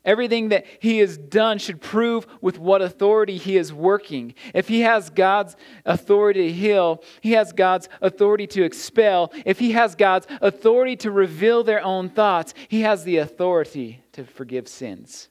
Everything 0.05 0.49
that 0.49 0.67
he 0.79 0.99
has 0.99 1.17
done 1.17 1.57
should 1.57 1.81
prove 1.81 2.27
with 2.41 2.59
what 2.59 2.83
authority 2.83 3.37
he 3.37 3.57
is 3.57 3.73
working. 3.73 4.35
If 4.53 4.67
he 4.67 4.81
has 4.81 5.09
God's 5.09 5.55
authority 5.83 6.49
to 6.49 6.53
heal, 6.53 7.03
he 7.21 7.31
has 7.31 7.53
God's 7.53 7.89
authority 8.01 8.45
to 8.45 8.61
expel. 8.61 9.33
If 9.47 9.57
he 9.57 9.71
has 9.71 9.95
God's 9.95 10.27
authority 10.39 10.95
to 10.97 11.09
reveal 11.09 11.63
their 11.63 11.83
own 11.83 12.07
thoughts, 12.07 12.53
he 12.67 12.81
has 12.81 13.03
the 13.03 13.17
authority 13.17 14.03
to 14.11 14.25
forgive 14.25 14.67
sins. 14.67 15.27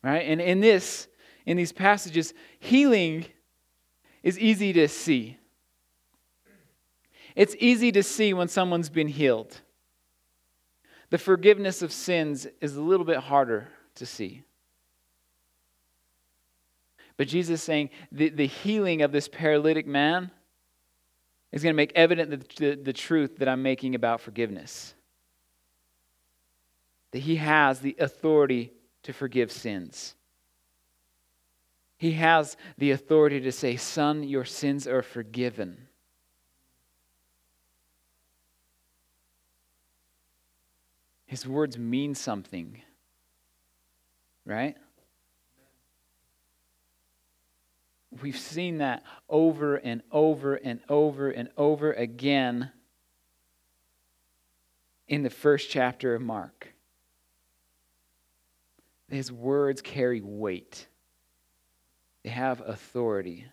Right? 0.00 0.22
And 0.28 0.40
in 0.40 0.60
this, 0.60 1.08
in 1.48 1.56
these 1.56 1.72
passages, 1.72 2.34
healing 2.60 3.24
is 4.22 4.38
easy 4.38 4.70
to 4.74 4.86
see. 4.86 5.38
It's 7.34 7.56
easy 7.58 7.90
to 7.92 8.02
see 8.02 8.34
when 8.34 8.48
someone's 8.48 8.90
been 8.90 9.08
healed. 9.08 9.58
The 11.08 11.16
forgiveness 11.16 11.80
of 11.80 11.90
sins 11.90 12.46
is 12.60 12.76
a 12.76 12.82
little 12.82 13.06
bit 13.06 13.16
harder 13.16 13.68
to 13.94 14.04
see. 14.04 14.42
But 17.16 17.28
Jesus 17.28 17.60
is 17.60 17.62
saying 17.62 17.88
the, 18.12 18.28
the 18.28 18.46
healing 18.46 19.00
of 19.00 19.10
this 19.10 19.26
paralytic 19.26 19.86
man 19.86 20.30
is 21.50 21.62
going 21.62 21.72
to 21.72 21.78
make 21.78 21.92
evident 21.94 22.30
the, 22.30 22.56
the, 22.62 22.82
the 22.82 22.92
truth 22.92 23.38
that 23.38 23.48
I'm 23.48 23.62
making 23.62 23.94
about 23.94 24.20
forgiveness. 24.20 24.94
That 27.12 27.20
he 27.20 27.36
has 27.36 27.80
the 27.80 27.96
authority 27.98 28.74
to 29.04 29.14
forgive 29.14 29.50
sins. 29.50 30.14
He 31.98 32.12
has 32.12 32.56
the 32.78 32.92
authority 32.92 33.40
to 33.40 33.52
say, 33.52 33.76
Son, 33.76 34.22
your 34.22 34.44
sins 34.44 34.86
are 34.86 35.02
forgiven. 35.02 35.88
His 41.26 41.46
words 41.46 41.76
mean 41.76 42.14
something, 42.14 42.80
right? 44.46 44.76
We've 48.22 48.38
seen 48.38 48.78
that 48.78 49.02
over 49.28 49.76
and 49.76 50.02
over 50.10 50.54
and 50.54 50.80
over 50.88 51.30
and 51.30 51.50
over 51.56 51.92
again 51.92 52.70
in 55.06 55.22
the 55.22 55.30
first 55.30 55.68
chapter 55.68 56.14
of 56.14 56.22
Mark. 56.22 56.72
His 59.10 59.30
words 59.30 59.82
carry 59.82 60.20
weight, 60.20 60.86
they 62.28 62.34
have 62.34 62.60
authority. 62.60 63.46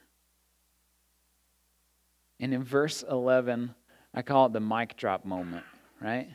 And 2.41 2.53
in 2.53 2.62
verse 2.62 3.05
11, 3.10 3.74
I 4.13 4.22
call 4.22 4.48
it 4.48 4.53
the 4.53 4.60
mic 4.60 4.98
drop 4.98 5.24
moment, 5.24 5.63
right? 6.01 6.27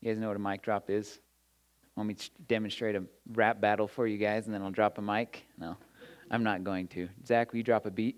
You 0.00 0.10
guys 0.10 0.18
know 0.18 0.26
what 0.26 0.36
a 0.36 0.40
mic 0.40 0.62
drop 0.62 0.90
is? 0.90 1.20
Want 1.96 2.08
me 2.08 2.14
to 2.14 2.30
demonstrate 2.48 2.96
a 2.96 3.04
rap 3.34 3.60
battle 3.60 3.86
for 3.86 4.04
you 4.04 4.18
guys 4.18 4.46
and 4.46 4.54
then 4.54 4.62
I'll 4.62 4.72
drop 4.72 4.98
a 4.98 5.02
mic? 5.02 5.44
No, 5.56 5.76
I'm 6.28 6.42
not 6.42 6.64
going 6.64 6.88
to. 6.88 7.08
Zach, 7.24 7.52
will 7.52 7.58
you 7.58 7.62
drop 7.62 7.86
a 7.86 7.90
beat? 7.92 8.16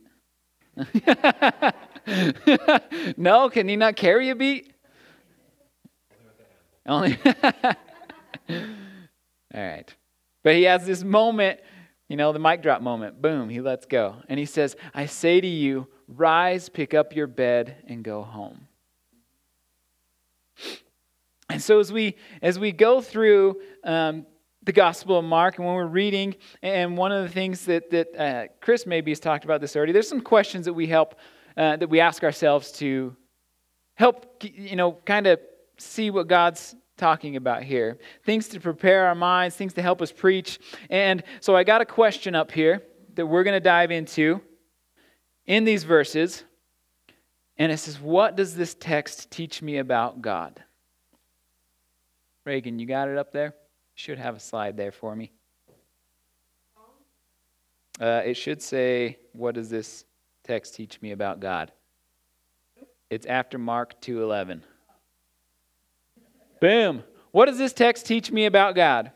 no, 3.18 3.50
can 3.50 3.68
he 3.68 3.76
not 3.76 3.96
carry 3.96 4.30
a 4.30 4.34
beat? 4.34 4.72
Only. 6.86 7.18
All 8.48 8.56
right. 9.52 9.94
But 10.42 10.54
he 10.54 10.62
has 10.62 10.86
this 10.86 11.04
moment, 11.04 11.60
you 12.08 12.16
know, 12.16 12.32
the 12.32 12.38
mic 12.38 12.62
drop 12.62 12.82
moment. 12.82 13.20
Boom, 13.20 13.48
he 13.48 13.60
lets 13.60 13.86
go. 13.86 14.16
And 14.28 14.38
he 14.38 14.46
says, 14.46 14.76
I 14.94 15.06
say 15.06 15.40
to 15.40 15.46
you, 15.46 15.88
rise, 16.08 16.68
pick 16.68 16.94
up 16.94 17.14
your 17.14 17.26
bed, 17.26 17.76
and 17.86 18.04
go 18.04 18.22
home. 18.22 18.68
And 21.48 21.62
so 21.62 21.78
as 21.78 21.92
we 21.92 22.16
as 22.42 22.58
we 22.58 22.72
go 22.72 23.00
through 23.00 23.60
um, 23.84 24.26
the 24.64 24.72
Gospel 24.72 25.18
of 25.18 25.24
Mark, 25.24 25.58
and 25.58 25.66
when 25.66 25.76
we're 25.76 25.86
reading, 25.86 26.34
and 26.60 26.96
one 26.96 27.12
of 27.12 27.22
the 27.22 27.28
things 27.28 27.64
that 27.66 27.90
that 27.90 28.16
uh, 28.16 28.46
Chris 28.60 28.84
maybe 28.84 29.10
has 29.10 29.20
talked 29.20 29.44
about 29.44 29.60
this 29.60 29.76
already, 29.76 29.92
there's 29.92 30.08
some 30.08 30.20
questions 30.20 30.64
that 30.64 30.72
we 30.72 30.86
help 30.86 31.14
uh, 31.56 31.76
that 31.76 31.88
we 31.88 32.00
ask 32.00 32.24
ourselves 32.24 32.72
to 32.72 33.14
help 33.94 34.42
you 34.42 34.76
know 34.76 34.92
kind 35.04 35.26
of 35.26 35.38
see 35.78 36.10
what 36.10 36.26
God's 36.26 36.74
talking 36.96 37.36
about 37.36 37.62
here. 37.62 37.98
Things 38.24 38.48
to 38.48 38.60
prepare 38.60 39.06
our 39.06 39.14
minds, 39.14 39.56
things 39.56 39.74
to 39.74 39.82
help 39.82 40.00
us 40.02 40.12
preach. 40.12 40.58
And 40.90 41.22
so 41.40 41.54
I 41.54 41.64
got 41.64 41.80
a 41.80 41.86
question 41.86 42.34
up 42.34 42.50
here 42.50 42.82
that 43.14 43.26
we're 43.26 43.44
going 43.44 43.56
to 43.56 43.60
dive 43.60 43.90
into 43.90 44.40
in 45.46 45.64
these 45.64 45.84
verses. 45.84 46.44
And 47.58 47.72
it 47.72 47.78
says, 47.78 48.00
What 48.00 48.36
does 48.36 48.54
this 48.54 48.74
text 48.74 49.30
teach 49.30 49.62
me 49.62 49.78
about 49.78 50.20
God? 50.20 50.62
Reagan, 52.44 52.78
you 52.78 52.86
got 52.86 53.08
it 53.08 53.18
up 53.18 53.32
there? 53.32 53.54
Should 53.94 54.18
have 54.18 54.36
a 54.36 54.40
slide 54.40 54.76
there 54.76 54.92
for 54.92 55.16
me. 55.16 55.32
Uh, 57.98 58.22
it 58.24 58.34
should 58.34 58.62
say, 58.62 59.18
What 59.32 59.54
does 59.54 59.70
this 59.70 60.04
text 60.44 60.74
teach 60.74 61.00
me 61.00 61.12
about 61.12 61.40
God? 61.40 61.72
It's 63.08 63.26
after 63.26 63.58
Mark 63.58 64.00
2:11. 64.00 64.62
Boom. 66.60 67.04
What 67.32 67.46
does 67.46 67.58
this 67.58 67.72
text 67.72 68.06
teach 68.06 68.30
me 68.30 68.46
about 68.46 68.74
God? 68.74 69.12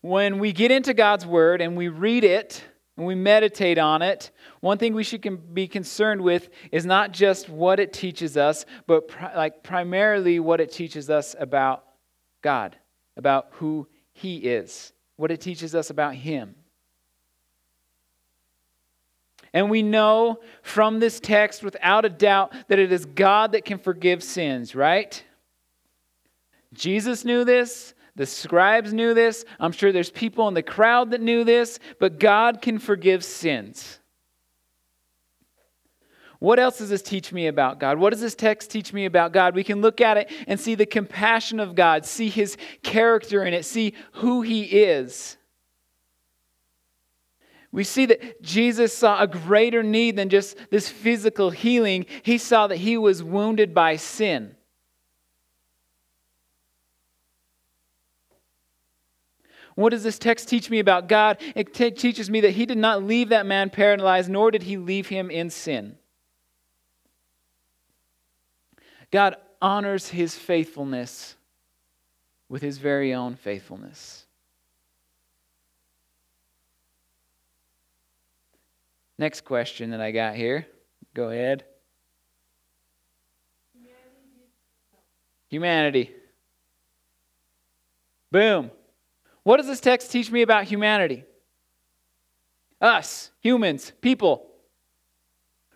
When 0.00 0.38
we 0.38 0.52
get 0.52 0.70
into 0.70 0.94
God's 0.94 1.26
word 1.26 1.60
and 1.60 1.76
we 1.76 1.88
read 1.88 2.24
it, 2.24 2.62
and 2.96 3.06
we 3.06 3.14
meditate 3.14 3.78
on 3.78 4.02
it, 4.02 4.30
one 4.60 4.78
thing 4.78 4.94
we 4.94 5.02
should 5.02 5.54
be 5.54 5.66
concerned 5.66 6.20
with 6.20 6.48
is 6.70 6.86
not 6.86 7.12
just 7.12 7.48
what 7.48 7.80
it 7.80 7.92
teaches 7.92 8.36
us, 8.36 8.64
but 8.86 9.10
like 9.34 9.62
primarily 9.62 10.38
what 10.38 10.60
it 10.60 10.70
teaches 10.70 11.10
us 11.10 11.34
about 11.38 11.84
God, 12.42 12.76
about 13.16 13.48
who 13.52 13.88
He 14.12 14.36
is, 14.36 14.92
what 15.16 15.32
it 15.32 15.40
teaches 15.40 15.74
us 15.74 15.90
about 15.90 16.14
Him. 16.14 16.54
And 19.52 19.70
we 19.70 19.82
know 19.82 20.40
from 20.62 21.00
this 21.00 21.20
text 21.20 21.62
without 21.62 22.04
a 22.04 22.08
doubt 22.08 22.52
that 22.68 22.78
it 22.78 22.92
is 22.92 23.06
God 23.06 23.52
that 23.52 23.64
can 23.64 23.78
forgive 23.78 24.22
sins, 24.22 24.74
right? 24.74 25.22
Jesus 26.74 27.24
knew 27.24 27.44
this. 27.44 27.94
The 28.16 28.26
scribes 28.26 28.92
knew 28.92 29.14
this. 29.14 29.44
I'm 29.58 29.72
sure 29.72 29.90
there's 29.90 30.10
people 30.10 30.46
in 30.48 30.54
the 30.54 30.62
crowd 30.62 31.10
that 31.10 31.20
knew 31.20 31.42
this, 31.44 31.80
but 31.98 32.20
God 32.20 32.62
can 32.62 32.78
forgive 32.78 33.24
sins. 33.24 33.98
What 36.38 36.58
else 36.58 36.78
does 36.78 36.90
this 36.90 37.02
teach 37.02 37.32
me 37.32 37.46
about 37.46 37.80
God? 37.80 37.98
What 37.98 38.10
does 38.10 38.20
this 38.20 38.34
text 38.34 38.70
teach 38.70 38.92
me 38.92 39.06
about 39.06 39.32
God? 39.32 39.54
We 39.54 39.64
can 39.64 39.80
look 39.80 40.00
at 40.00 40.16
it 40.18 40.30
and 40.46 40.60
see 40.60 40.74
the 40.74 40.86
compassion 40.86 41.58
of 41.58 41.74
God, 41.74 42.04
see 42.04 42.28
his 42.28 42.56
character 42.82 43.44
in 43.44 43.54
it, 43.54 43.64
see 43.64 43.94
who 44.12 44.42
he 44.42 44.62
is. 44.64 45.38
We 47.72 47.82
see 47.82 48.06
that 48.06 48.42
Jesus 48.42 48.96
saw 48.96 49.20
a 49.20 49.26
greater 49.26 49.82
need 49.82 50.16
than 50.16 50.28
just 50.28 50.56
this 50.70 50.88
physical 50.88 51.50
healing. 51.50 52.06
He 52.22 52.38
saw 52.38 52.68
that 52.68 52.76
he 52.76 52.96
was 52.96 53.22
wounded 53.22 53.74
by 53.74 53.96
sin. 53.96 54.54
What 59.74 59.90
does 59.90 60.04
this 60.04 60.18
text 60.18 60.48
teach 60.48 60.70
me 60.70 60.78
about 60.78 61.08
God? 61.08 61.40
It 61.54 61.74
teaches 61.74 62.30
me 62.30 62.40
that 62.42 62.52
He 62.52 62.66
did 62.66 62.78
not 62.78 63.02
leave 63.02 63.30
that 63.30 63.46
man 63.46 63.70
paralyzed, 63.70 64.30
nor 64.30 64.50
did 64.50 64.62
He 64.62 64.76
leave 64.76 65.08
him 65.08 65.30
in 65.30 65.50
sin. 65.50 65.96
God 69.10 69.36
honors 69.60 70.08
His 70.08 70.36
faithfulness 70.36 71.36
with 72.48 72.62
His 72.62 72.78
very 72.78 73.14
own 73.14 73.34
faithfulness. 73.34 74.26
Next 79.18 79.42
question 79.42 79.90
that 79.90 80.00
I 80.00 80.10
got 80.10 80.34
here. 80.34 80.66
Go 81.14 81.30
ahead. 81.30 81.64
Humanity. 85.48 86.10
Boom. 88.32 88.72
What 89.44 89.58
does 89.58 89.66
this 89.66 89.80
text 89.80 90.10
teach 90.10 90.30
me 90.30 90.42
about 90.42 90.64
humanity? 90.64 91.24
Us, 92.80 93.30
humans, 93.40 93.92
people. 94.00 94.46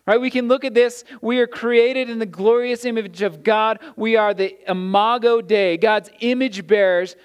Right? 0.05 0.19
We 0.19 0.31
can 0.31 0.47
look 0.47 0.65
at 0.65 0.73
this. 0.73 1.03
We 1.21 1.37
are 1.39 1.47
created 1.47 2.09
in 2.09 2.17
the 2.17 2.25
glorious 2.25 2.83
image 2.83 3.21
of 3.21 3.43
God. 3.43 3.79
We 3.95 4.15
are 4.15 4.33
the 4.33 4.57
imago 4.67 5.39
Dei, 5.39 5.77
God's 5.77 6.09
image 6.19 6.65
bearers. 6.65 7.15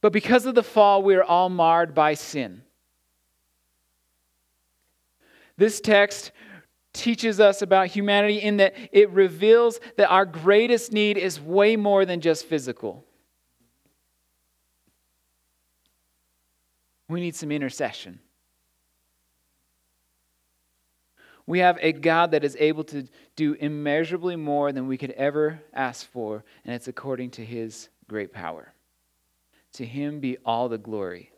But 0.00 0.14
because 0.14 0.46
of 0.46 0.54
the 0.54 0.62
fall, 0.62 1.02
we 1.02 1.14
are 1.14 1.24
all 1.24 1.50
marred 1.50 1.94
by 1.94 2.14
sin. 2.14 2.62
This 5.58 5.80
text 5.80 6.32
teaches 6.94 7.38
us 7.38 7.60
about 7.60 7.88
humanity 7.88 8.38
in 8.38 8.56
that 8.56 8.74
it 8.92 9.10
reveals 9.10 9.78
that 9.98 10.10
our 10.10 10.24
greatest 10.24 10.92
need 10.92 11.18
is 11.18 11.38
way 11.38 11.76
more 11.76 12.06
than 12.06 12.22
just 12.22 12.46
physical. 12.46 13.04
We 17.08 17.20
need 17.20 17.36
some 17.36 17.52
intercession. 17.52 18.20
We 21.46 21.60
have 21.60 21.78
a 21.80 21.92
God 21.92 22.32
that 22.32 22.42
is 22.42 22.56
able 22.58 22.82
to 22.84 23.06
do 23.36 23.54
immeasurably 23.54 24.34
more 24.34 24.72
than 24.72 24.88
we 24.88 24.98
could 24.98 25.12
ever 25.12 25.60
ask 25.72 26.06
for, 26.10 26.44
and 26.64 26.74
it's 26.74 26.88
according 26.88 27.30
to 27.32 27.44
his 27.44 27.88
great 28.08 28.32
power. 28.32 28.72
To 29.74 29.86
him 29.86 30.18
be 30.18 30.38
all 30.44 30.68
the 30.68 30.78
glory. 30.78 31.30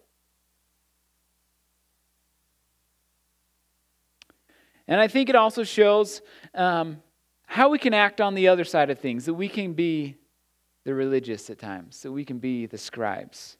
And 4.87 4.99
I 4.99 5.09
think 5.09 5.29
it 5.29 5.37
also 5.37 5.65
shows 5.65 6.23
um, 6.55 7.03
how 7.45 7.69
we 7.69 7.79
can 7.79 7.93
act 7.93 8.23
on 8.23 8.35
the 8.35 8.49
other 8.49 8.65
side 8.65 8.89
of 8.89 8.99
things, 8.99 9.27
that 9.27 9.35
we 9.35 9.49
can 9.49 9.75
be 9.75 10.17
the 10.85 10.95
religious 10.95 11.51
at 11.51 11.59
times, 11.59 12.01
that 12.01 12.13
we 12.13 12.25
can 12.25 12.39
be 12.39 12.65
the 12.65 12.79
scribes 12.79 13.59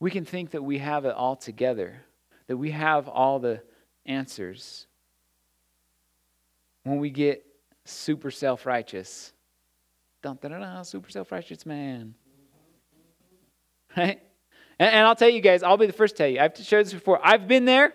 we 0.00 0.10
can 0.10 0.24
think 0.24 0.50
that 0.50 0.64
we 0.64 0.78
have 0.78 1.04
it 1.04 1.14
all 1.14 1.36
together, 1.36 2.00
that 2.46 2.56
we 2.56 2.70
have 2.70 3.06
all 3.06 3.38
the 3.38 3.62
answers. 4.06 4.86
When 6.84 6.98
we 6.98 7.10
get 7.10 7.44
super 7.84 8.30
self 8.30 8.64
righteous, 8.64 9.32
super 10.22 11.10
self 11.10 11.30
righteous 11.30 11.66
man. 11.66 12.14
Right? 13.96 14.20
And, 14.78 14.88
and 14.88 15.06
I'll 15.06 15.16
tell 15.16 15.28
you 15.28 15.40
guys, 15.40 15.62
I'll 15.62 15.76
be 15.76 15.86
the 15.86 15.92
first 15.92 16.16
to 16.16 16.22
tell 16.22 16.28
you, 16.28 16.40
I've 16.40 16.56
shared 16.56 16.86
this 16.86 16.94
before. 16.94 17.20
I've 17.22 17.46
been 17.46 17.66
there 17.66 17.92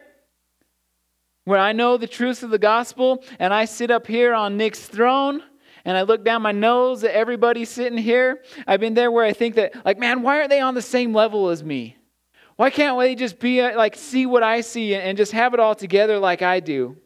where 1.46 1.60
I 1.60 1.72
know 1.72 1.98
the 1.98 2.08
truth 2.08 2.44
of 2.44 2.50
the 2.50 2.60
gospel, 2.60 3.24
and 3.40 3.54
I 3.54 3.66
sit 3.66 3.92
up 3.92 4.08
here 4.08 4.34
on 4.34 4.58
Nick's 4.58 4.86
throne 4.86 5.42
and 5.86 5.96
I 5.96 6.02
look 6.02 6.26
down 6.26 6.42
my 6.42 6.52
nose 6.52 7.04
at 7.04 7.12
everybody 7.12 7.64
sitting 7.64 7.98
here. 7.98 8.42
I've 8.66 8.80
been 8.80 8.96
there 8.96 9.12
where 9.12 9.24
I 9.24 9.34
think 9.34 9.56
that, 9.56 9.86
like, 9.86 10.00
man, 10.00 10.24
why 10.24 10.40
aren't 10.40 10.50
they 10.50 10.60
on 10.60 10.74
the 10.74 10.82
same 10.82 11.14
level 11.14 11.50
as 11.50 11.64
me? 11.64 11.96
Why 12.56 12.72
can't 12.72 13.00
they 13.00 13.14
just 13.14 13.40
be 13.40 13.62
uh, 13.62 13.78
like, 13.78 13.96
see 13.96 14.26
what 14.26 14.42
I 14.42 14.62
see 14.62 14.96
and 14.96 15.18
just 15.18 15.32
have 15.34 15.54
it 15.54 15.60
all 15.60 15.76
together 15.76 16.18
like 16.18 16.42
I 16.42 16.60
do? 16.60 16.98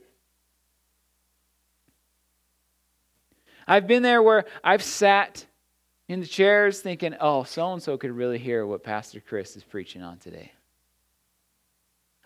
I've 3.68 3.86
been 3.86 4.02
there 4.02 4.24
where 4.24 4.46
I've 4.64 4.82
sat 4.82 5.46
in 6.08 6.22
the 6.22 6.26
chairs 6.26 6.82
thinking, 6.82 7.16
oh, 7.20 7.44
so 7.44 7.74
and 7.74 7.84
so 7.84 7.98
could 7.98 8.12
really 8.12 8.40
hear 8.40 8.66
what 8.66 8.84
Pastor 8.84 9.20
Chris 9.20 9.56
is 9.56 9.64
preaching 9.64 10.02
on 10.02 10.18
today. 10.18 10.54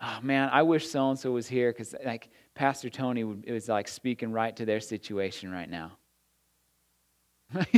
Oh 0.00 0.18
man, 0.22 0.50
I 0.52 0.62
wish 0.62 0.88
so 0.88 1.10
and 1.10 1.18
so 1.18 1.32
was 1.32 1.48
here 1.48 1.72
because 1.72 1.94
like 2.04 2.30
Pastor 2.54 2.90
Tony 2.90 3.24
was 3.24 3.68
like 3.68 3.88
speaking 3.88 4.32
right 4.32 4.54
to 4.56 4.64
their 4.64 4.80
situation 4.80 5.50
right 5.50 5.68
now. 5.68 5.92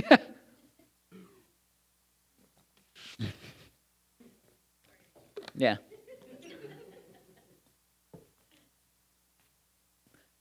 yeah. 5.54 5.76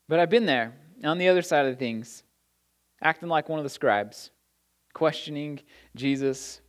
But 0.08 0.20
I've 0.20 0.30
been 0.30 0.46
there 0.46 0.74
on 1.04 1.18
the 1.18 1.28
other 1.30 1.42
side 1.42 1.66
of 1.66 1.80
things, 1.80 2.24
acting 3.02 3.28
like 3.30 3.50
one 3.50 3.60
of 3.60 3.64
the 3.64 3.70
scribes, 3.70 4.30
questioning 4.94 5.60
Jesus 5.96 6.62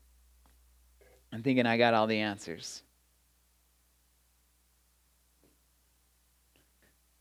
and 1.32 1.44
thinking 1.44 1.66
I 1.66 1.76
got 1.76 1.94
all 1.94 2.06
the 2.06 2.18
answers. 2.18 2.82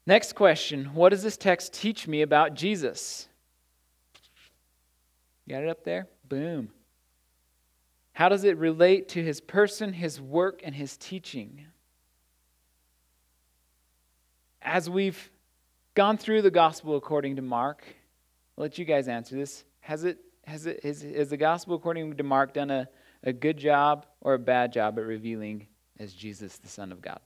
Next 0.07 0.33
question 0.33 0.85
What 0.93 1.09
does 1.09 1.23
this 1.23 1.37
text 1.37 1.73
teach 1.73 2.07
me 2.07 2.21
about 2.21 2.53
Jesus? 2.53 3.27
Got 5.47 5.63
it 5.63 5.69
up 5.69 5.83
there? 5.83 6.07
Boom. 6.27 6.69
How 8.13 8.29
does 8.29 8.43
it 8.43 8.57
relate 8.57 9.09
to 9.09 9.23
his 9.23 9.41
person, 9.41 9.93
his 9.93 10.19
work, 10.21 10.61
and 10.63 10.73
his 10.73 10.97
teaching? 10.97 11.65
As 14.61 14.89
we've 14.89 15.29
gone 15.93 16.17
through 16.17 16.41
the 16.41 16.51
gospel 16.51 16.95
according 16.95 17.35
to 17.35 17.41
Mark, 17.41 17.83
I'll 18.57 18.63
let 18.63 18.77
you 18.77 18.85
guys 18.85 19.07
answer 19.07 19.35
this. 19.35 19.65
Has 19.81 20.03
it 20.03 20.17
has 20.45 20.65
it 20.65 20.83
has, 20.83 21.29
the 21.29 21.37
gospel 21.37 21.75
according 21.75 22.15
to 22.15 22.23
Mark 22.23 22.53
done 22.53 22.71
a, 22.71 22.87
a 23.23 23.33
good 23.33 23.57
job 23.57 24.05
or 24.21 24.35
a 24.35 24.39
bad 24.39 24.71
job 24.71 24.97
at 24.97 25.05
revealing 25.05 25.67
as 25.99 26.13
Jesus 26.13 26.57
the 26.57 26.67
Son 26.67 26.91
of 26.91 27.01
God? 27.01 27.19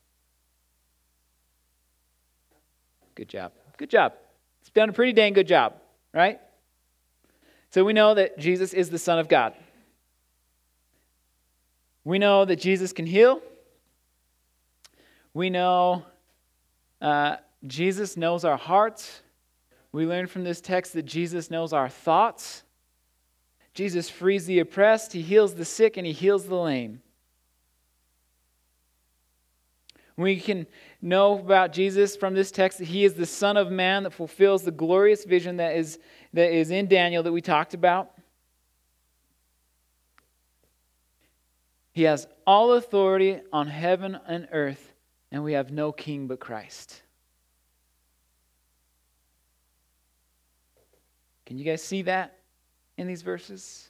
Good 3.15 3.29
job. 3.29 3.51
Good 3.77 3.89
job. 3.89 4.13
It's 4.61 4.71
done 4.71 4.89
a 4.89 4.93
pretty 4.93 5.13
dang 5.13 5.33
good 5.33 5.47
job, 5.47 5.75
right? 6.13 6.39
So 7.71 7.83
we 7.83 7.93
know 7.93 8.13
that 8.15 8.39
Jesus 8.39 8.73
is 8.73 8.89
the 8.89 8.97
Son 8.97 9.19
of 9.19 9.27
God. 9.27 9.53
We 12.03 12.17
know 12.17 12.45
that 12.45 12.57
Jesus 12.57 12.91
can 12.93 13.05
heal. 13.05 13.41
We 15.33 15.49
know 15.49 16.03
uh, 17.01 17.37
Jesus 17.67 18.17
knows 18.17 18.43
our 18.43 18.57
hearts. 18.57 19.21
We 19.91 20.05
learn 20.05 20.27
from 20.27 20.43
this 20.43 20.61
text 20.61 20.93
that 20.93 21.05
Jesus 21.05 21.51
knows 21.51 21.73
our 21.73 21.89
thoughts. 21.89 22.63
Jesus 23.73 24.09
frees 24.09 24.45
the 24.45 24.59
oppressed, 24.59 25.13
he 25.13 25.21
heals 25.21 25.55
the 25.55 25.65
sick, 25.65 25.95
and 25.97 26.05
he 26.05 26.11
heals 26.13 26.47
the 26.47 26.55
lame. 26.55 27.01
We 30.19 30.37
can 30.37 30.67
know 31.01 31.39
about 31.39 31.71
Jesus 31.71 32.17
from 32.17 32.33
this 32.33 32.51
text 32.51 32.79
that 32.79 32.85
he 32.89 33.05
is 33.05 33.13
the 33.13 33.25
Son 33.25 33.55
of 33.55 33.71
Man 33.71 34.03
that 34.03 34.11
fulfills 34.11 34.63
the 34.63 34.71
glorious 34.71 35.23
vision 35.23 35.57
that 35.57 35.77
is, 35.77 35.97
that 36.33 36.51
is 36.51 36.71
in 36.71 36.87
Daniel 36.87 37.23
that 37.23 37.31
we 37.31 37.41
talked 37.41 37.73
about. 37.73 38.11
He 41.93 42.03
has 42.03 42.27
all 42.45 42.73
authority 42.73 43.39
on 43.53 43.67
heaven 43.67 44.19
and 44.27 44.49
earth, 44.51 44.93
and 45.31 45.41
we 45.41 45.53
have 45.53 45.71
no 45.71 45.93
king 45.93 46.27
but 46.27 46.41
Christ. 46.41 47.01
Can 51.45 51.57
you 51.57 51.63
guys 51.63 51.81
see 51.81 52.01
that 52.01 52.39
in 52.97 53.07
these 53.07 53.21
verses? 53.21 53.89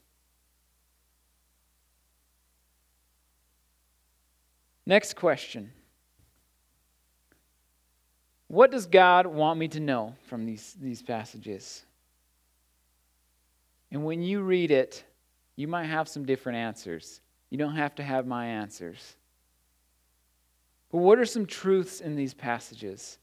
Next 4.85 5.15
question. 5.15 5.71
What 8.49 8.71
does 8.71 8.87
God 8.87 9.27
want 9.27 9.59
me 9.59 9.67
to 9.69 9.79
know 9.79 10.15
from 10.27 10.45
these, 10.45 10.75
these 10.81 11.03
passages? 11.03 11.85
And 13.91 14.03
when 14.03 14.23
you 14.23 14.41
read 14.41 14.71
it, 14.71 15.03
you 15.55 15.67
might 15.67 15.85
have 15.85 16.09
some 16.09 16.25
different 16.25 16.57
answers. 16.57 17.21
You 17.51 17.59
don't 17.59 17.75
have 17.75 17.93
to 17.95 18.03
have 18.03 18.25
my 18.25 18.47
answers. 18.47 19.15
But 20.91 20.97
what 20.97 21.19
are 21.19 21.25
some 21.25 21.45
truths 21.45 22.01
in 22.01 22.15
these 22.15 22.33
passages? 22.33 23.19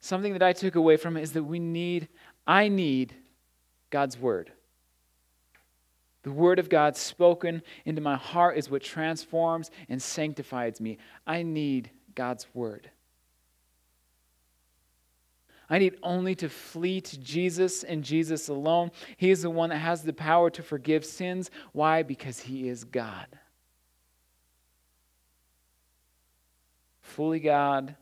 Something 0.00 0.32
that 0.32 0.42
I 0.42 0.54
took 0.54 0.76
away 0.76 0.96
from 0.96 1.18
it 1.18 1.22
is 1.22 1.32
that 1.32 1.44
we 1.44 1.58
need, 1.58 2.08
I 2.46 2.68
need 2.68 3.14
God's 3.90 4.18
Word. 4.18 4.50
The 6.24 6.32
word 6.32 6.58
of 6.58 6.70
God 6.70 6.96
spoken 6.96 7.62
into 7.84 8.00
my 8.00 8.16
heart 8.16 8.56
is 8.56 8.70
what 8.70 8.82
transforms 8.82 9.70
and 9.88 10.02
sanctifies 10.02 10.80
me. 10.80 10.98
I 11.26 11.42
need 11.42 11.90
God's 12.14 12.46
word. 12.54 12.90
I 15.68 15.78
need 15.78 15.96
only 16.02 16.34
to 16.36 16.48
flee 16.48 17.02
to 17.02 17.18
Jesus 17.18 17.84
and 17.84 18.02
Jesus 18.02 18.48
alone. 18.48 18.90
He 19.18 19.30
is 19.30 19.42
the 19.42 19.50
one 19.50 19.68
that 19.70 19.78
has 19.78 20.02
the 20.02 20.12
power 20.12 20.48
to 20.50 20.62
forgive 20.62 21.04
sins. 21.04 21.50
Why? 21.72 22.02
Because 22.02 22.40
He 22.40 22.68
is 22.68 22.84
God. 22.84 23.26
Fully 27.02 27.40
God, 27.40 27.96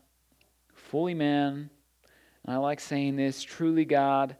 fully 0.73 1.13
man. 1.13 1.69
And 2.45 2.55
I 2.55 2.57
like 2.57 2.79
saying 2.79 3.17
this 3.17 3.43
truly 3.43 3.85
God, 3.85 4.37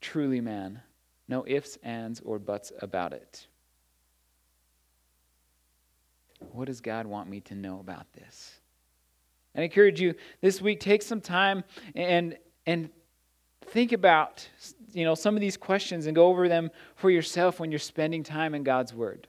truly 0.00 0.40
man. 0.40 0.80
No 1.28 1.44
ifs, 1.46 1.78
ands, 1.82 2.20
or 2.24 2.38
buts 2.38 2.72
about 2.80 3.12
it. 3.12 3.46
What 6.52 6.66
does 6.66 6.80
God 6.80 7.06
want 7.06 7.28
me 7.28 7.40
to 7.42 7.54
know 7.54 7.80
about 7.80 8.12
this? 8.12 8.60
I 9.56 9.62
encourage 9.62 10.00
you 10.00 10.14
this 10.40 10.60
week, 10.60 10.80
take 10.80 11.02
some 11.02 11.20
time 11.20 11.64
and 11.94 12.36
and 12.66 12.90
think 13.68 13.92
about 13.92 14.46
you 14.92 15.04
know 15.04 15.14
some 15.14 15.34
of 15.34 15.40
these 15.40 15.56
questions 15.56 16.06
and 16.06 16.14
go 16.14 16.26
over 16.26 16.48
them 16.48 16.70
for 16.94 17.10
yourself 17.10 17.58
when 17.58 17.70
you're 17.70 17.78
spending 17.78 18.22
time 18.22 18.54
in 18.54 18.62
God's 18.62 18.92
word. 18.92 19.26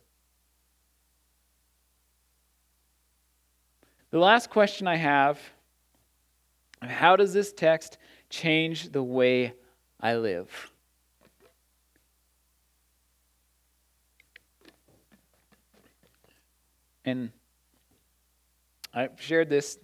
The 4.12 4.20
last 4.20 4.50
question 4.50 4.88
I 4.88 4.96
have 4.96 5.40
how 6.82 7.16
does 7.16 7.34
this 7.34 7.52
text 7.52 7.98
change 8.30 8.92
the 8.92 9.04
way 9.04 9.54
I 10.00 10.16
live? 10.16 10.72
And 17.08 17.32
I've 18.94 19.20
shared 19.20 19.50
this 19.50 19.80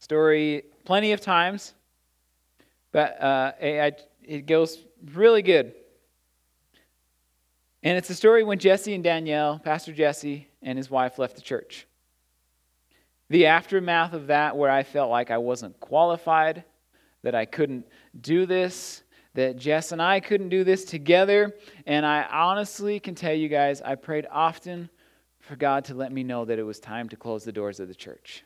story 0.00 0.64
plenty 0.84 1.12
of 1.12 1.20
times 1.20 1.74
but 2.92 3.20
uh, 3.20 3.52
it, 3.58 4.08
it 4.22 4.46
goes 4.46 4.78
really 5.14 5.42
good. 5.42 5.72
And 7.82 7.98
it's 7.98 8.10
a 8.10 8.14
story 8.14 8.44
when 8.44 8.58
Jesse 8.58 8.94
and 8.94 9.02
Danielle, 9.02 9.58
Pastor 9.58 9.92
Jesse, 9.92 10.46
and 10.62 10.78
his 10.78 10.88
wife 10.88 11.18
left 11.18 11.34
the 11.34 11.42
church. 11.42 11.86
The 13.28 13.46
aftermath 13.46 14.12
of 14.12 14.28
that, 14.28 14.56
where 14.56 14.70
I 14.70 14.82
felt 14.82 15.10
like 15.10 15.30
I 15.30 15.38
wasn't 15.38 15.80
qualified, 15.80 16.64
that 17.22 17.34
I 17.34 17.46
couldn't 17.46 17.86
do 18.20 18.46
this, 18.46 19.02
that 19.34 19.56
Jess 19.56 19.90
and 19.90 20.02
I 20.02 20.20
couldn't 20.20 20.50
do 20.50 20.62
this 20.62 20.84
together. 20.84 21.54
And 21.86 22.04
I 22.04 22.24
honestly 22.30 23.00
can 23.00 23.14
tell 23.14 23.32
you 23.32 23.48
guys, 23.48 23.80
I 23.80 23.94
prayed 23.94 24.26
often 24.30 24.90
for 25.42 25.56
God 25.56 25.84
to 25.86 25.94
let 25.94 26.10
me 26.10 26.22
know 26.22 26.44
that 26.44 26.58
it 26.58 26.62
was 26.62 26.80
time 26.80 27.08
to 27.10 27.16
close 27.16 27.44
the 27.44 27.52
doors 27.52 27.80
of 27.80 27.88
the 27.88 27.94
church. 27.94 28.44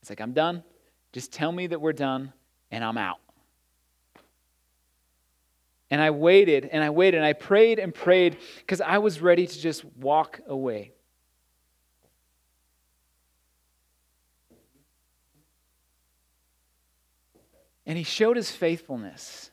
It's 0.00 0.10
like, 0.10 0.20
I'm 0.20 0.32
done. 0.32 0.62
Just 1.12 1.32
tell 1.32 1.50
me 1.50 1.66
that 1.66 1.80
we're 1.80 1.92
done, 1.92 2.32
and 2.70 2.84
I'm 2.84 2.98
out. 2.98 3.18
And 5.90 6.00
I 6.00 6.10
waited 6.10 6.70
and 6.72 6.82
I 6.82 6.88
waited 6.88 7.18
and 7.18 7.26
I 7.26 7.34
prayed 7.34 7.78
and 7.78 7.94
prayed 7.94 8.38
because 8.60 8.80
I 8.80 8.96
was 8.96 9.20
ready 9.20 9.46
to 9.46 9.60
just 9.60 9.84
walk 9.84 10.40
away. 10.46 10.92
And 17.84 17.98
he 17.98 18.04
showed 18.04 18.38
his 18.38 18.50
faithfulness. 18.50 19.50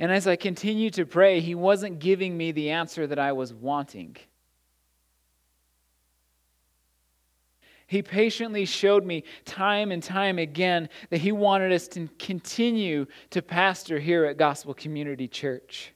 And 0.00 0.10
as 0.10 0.26
I 0.26 0.34
continued 0.34 0.94
to 0.94 1.04
pray, 1.04 1.40
he 1.40 1.54
wasn't 1.54 1.98
giving 2.00 2.36
me 2.36 2.50
the 2.50 2.70
answer 2.70 3.06
that 3.06 3.18
I 3.18 3.32
was 3.32 3.52
wanting. 3.52 4.16
He 7.86 8.02
patiently 8.02 8.64
showed 8.64 9.04
me 9.04 9.24
time 9.44 9.90
and 9.92 10.02
time 10.02 10.38
again 10.38 10.88
that 11.10 11.20
He 11.20 11.32
wanted 11.32 11.72
us 11.72 11.88
to 11.88 12.08
continue 12.20 13.06
to 13.30 13.42
pastor 13.42 13.98
here 13.98 14.26
at 14.26 14.36
Gospel 14.36 14.74
Community 14.74 15.26
Church. 15.26 15.92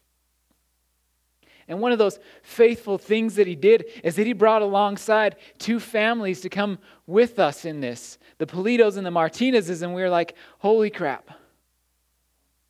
And 1.68 1.80
one 1.80 1.92
of 1.92 1.98
those 1.98 2.18
faithful 2.42 2.98
things 2.98 3.36
that 3.36 3.46
He 3.46 3.54
did 3.54 3.84
is 4.02 4.16
that 4.16 4.26
He 4.26 4.32
brought 4.32 4.60
alongside 4.60 5.36
two 5.58 5.78
families 5.78 6.40
to 6.40 6.48
come 6.48 6.80
with 7.06 7.38
us 7.38 7.64
in 7.64 7.80
this 7.80 8.18
the 8.38 8.46
Politos 8.46 8.96
and 8.96 9.06
the 9.06 9.10
Martinezes. 9.10 9.82
And 9.82 9.94
we 9.94 10.02
were 10.02 10.10
like, 10.10 10.34
holy 10.58 10.90
crap. 10.90 11.30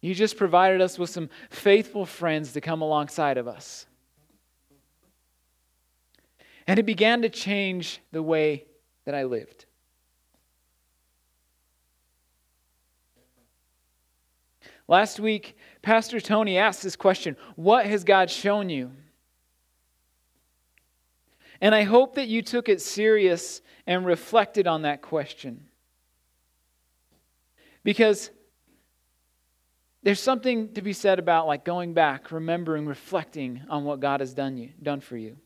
You 0.04 0.14
just 0.14 0.36
provided 0.36 0.82
us 0.82 0.98
with 0.98 1.08
some 1.08 1.30
faithful 1.48 2.04
friends 2.04 2.52
to 2.52 2.60
come 2.60 2.82
alongside 2.82 3.38
of 3.38 3.48
us. 3.48 3.86
And 6.66 6.78
it 6.78 6.82
began 6.82 7.22
to 7.22 7.30
change 7.30 8.02
the 8.12 8.22
way 8.22 8.66
that 9.06 9.14
I 9.14 9.24
lived. 9.24 9.64
Last 14.88 15.20
week, 15.20 15.56
Pastor 15.80 16.20
Tony 16.20 16.58
asked 16.58 16.82
this 16.82 16.96
question 16.96 17.34
What 17.56 17.86
has 17.86 18.04
God 18.04 18.28
shown 18.28 18.68
you? 18.68 18.90
And 21.62 21.74
I 21.74 21.84
hope 21.84 22.16
that 22.16 22.28
you 22.28 22.42
took 22.42 22.68
it 22.68 22.82
serious 22.82 23.62
and 23.86 24.04
reflected 24.04 24.66
on 24.66 24.82
that 24.82 25.00
question. 25.00 25.66
Because 27.82 28.28
there's 30.04 30.20
something 30.20 30.74
to 30.74 30.82
be 30.82 30.92
said 30.92 31.18
about 31.18 31.46
like 31.46 31.64
going 31.64 31.94
back, 31.94 32.30
remembering, 32.30 32.86
reflecting 32.86 33.62
on 33.70 33.84
what 33.84 34.00
God 34.00 34.20
has 34.20 34.34
done 34.34 34.58
you, 34.58 34.70
done 34.82 35.00
for 35.00 35.16
you. 35.16 35.38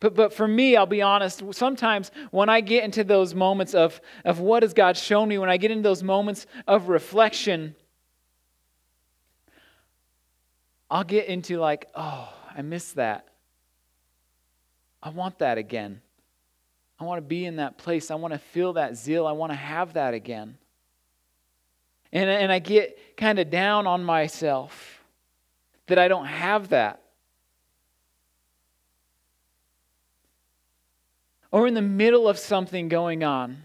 But, 0.00 0.14
but 0.14 0.32
for 0.32 0.48
me, 0.48 0.76
I'll 0.76 0.86
be 0.86 1.02
honest, 1.02 1.42
sometimes 1.52 2.10
when 2.30 2.48
I 2.48 2.60
get 2.60 2.84
into 2.84 3.04
those 3.04 3.34
moments 3.34 3.74
of, 3.74 4.00
of 4.24 4.40
what 4.40 4.64
has 4.64 4.74
God 4.74 4.96
shown 4.96 5.28
me, 5.28 5.38
when 5.38 5.48
I 5.48 5.58
get 5.58 5.70
into 5.70 5.82
those 5.82 6.02
moments 6.02 6.46
of 6.66 6.88
reflection, 6.88 7.76
I'll 10.90 11.04
get 11.04 11.26
into 11.26 11.58
like, 11.58 11.88
oh, 11.94 12.32
I 12.56 12.62
miss 12.62 12.92
that. 12.92 13.28
I 15.02 15.10
want 15.10 15.38
that 15.38 15.56
again. 15.56 16.00
I 16.98 17.04
want 17.04 17.18
to 17.18 17.26
be 17.26 17.44
in 17.44 17.56
that 17.56 17.78
place. 17.78 18.10
I 18.10 18.16
want 18.16 18.34
to 18.34 18.38
feel 18.38 18.72
that 18.72 18.96
zeal. 18.96 19.26
I 19.26 19.32
want 19.32 19.52
to 19.52 19.56
have 19.56 19.92
that 19.92 20.14
again. 20.14 20.58
And, 22.12 22.28
and 22.28 22.50
I 22.50 22.58
get 22.58 23.16
kind 23.16 23.38
of 23.38 23.50
down 23.50 23.86
on 23.86 24.02
myself 24.02 25.02
that 25.86 25.98
I 25.98 26.08
don't 26.08 26.26
have 26.26 26.70
that. 26.70 27.00
or 31.52 31.66
in 31.66 31.74
the 31.74 31.82
middle 31.82 32.28
of 32.28 32.38
something 32.38 32.88
going 32.88 33.24
on. 33.24 33.62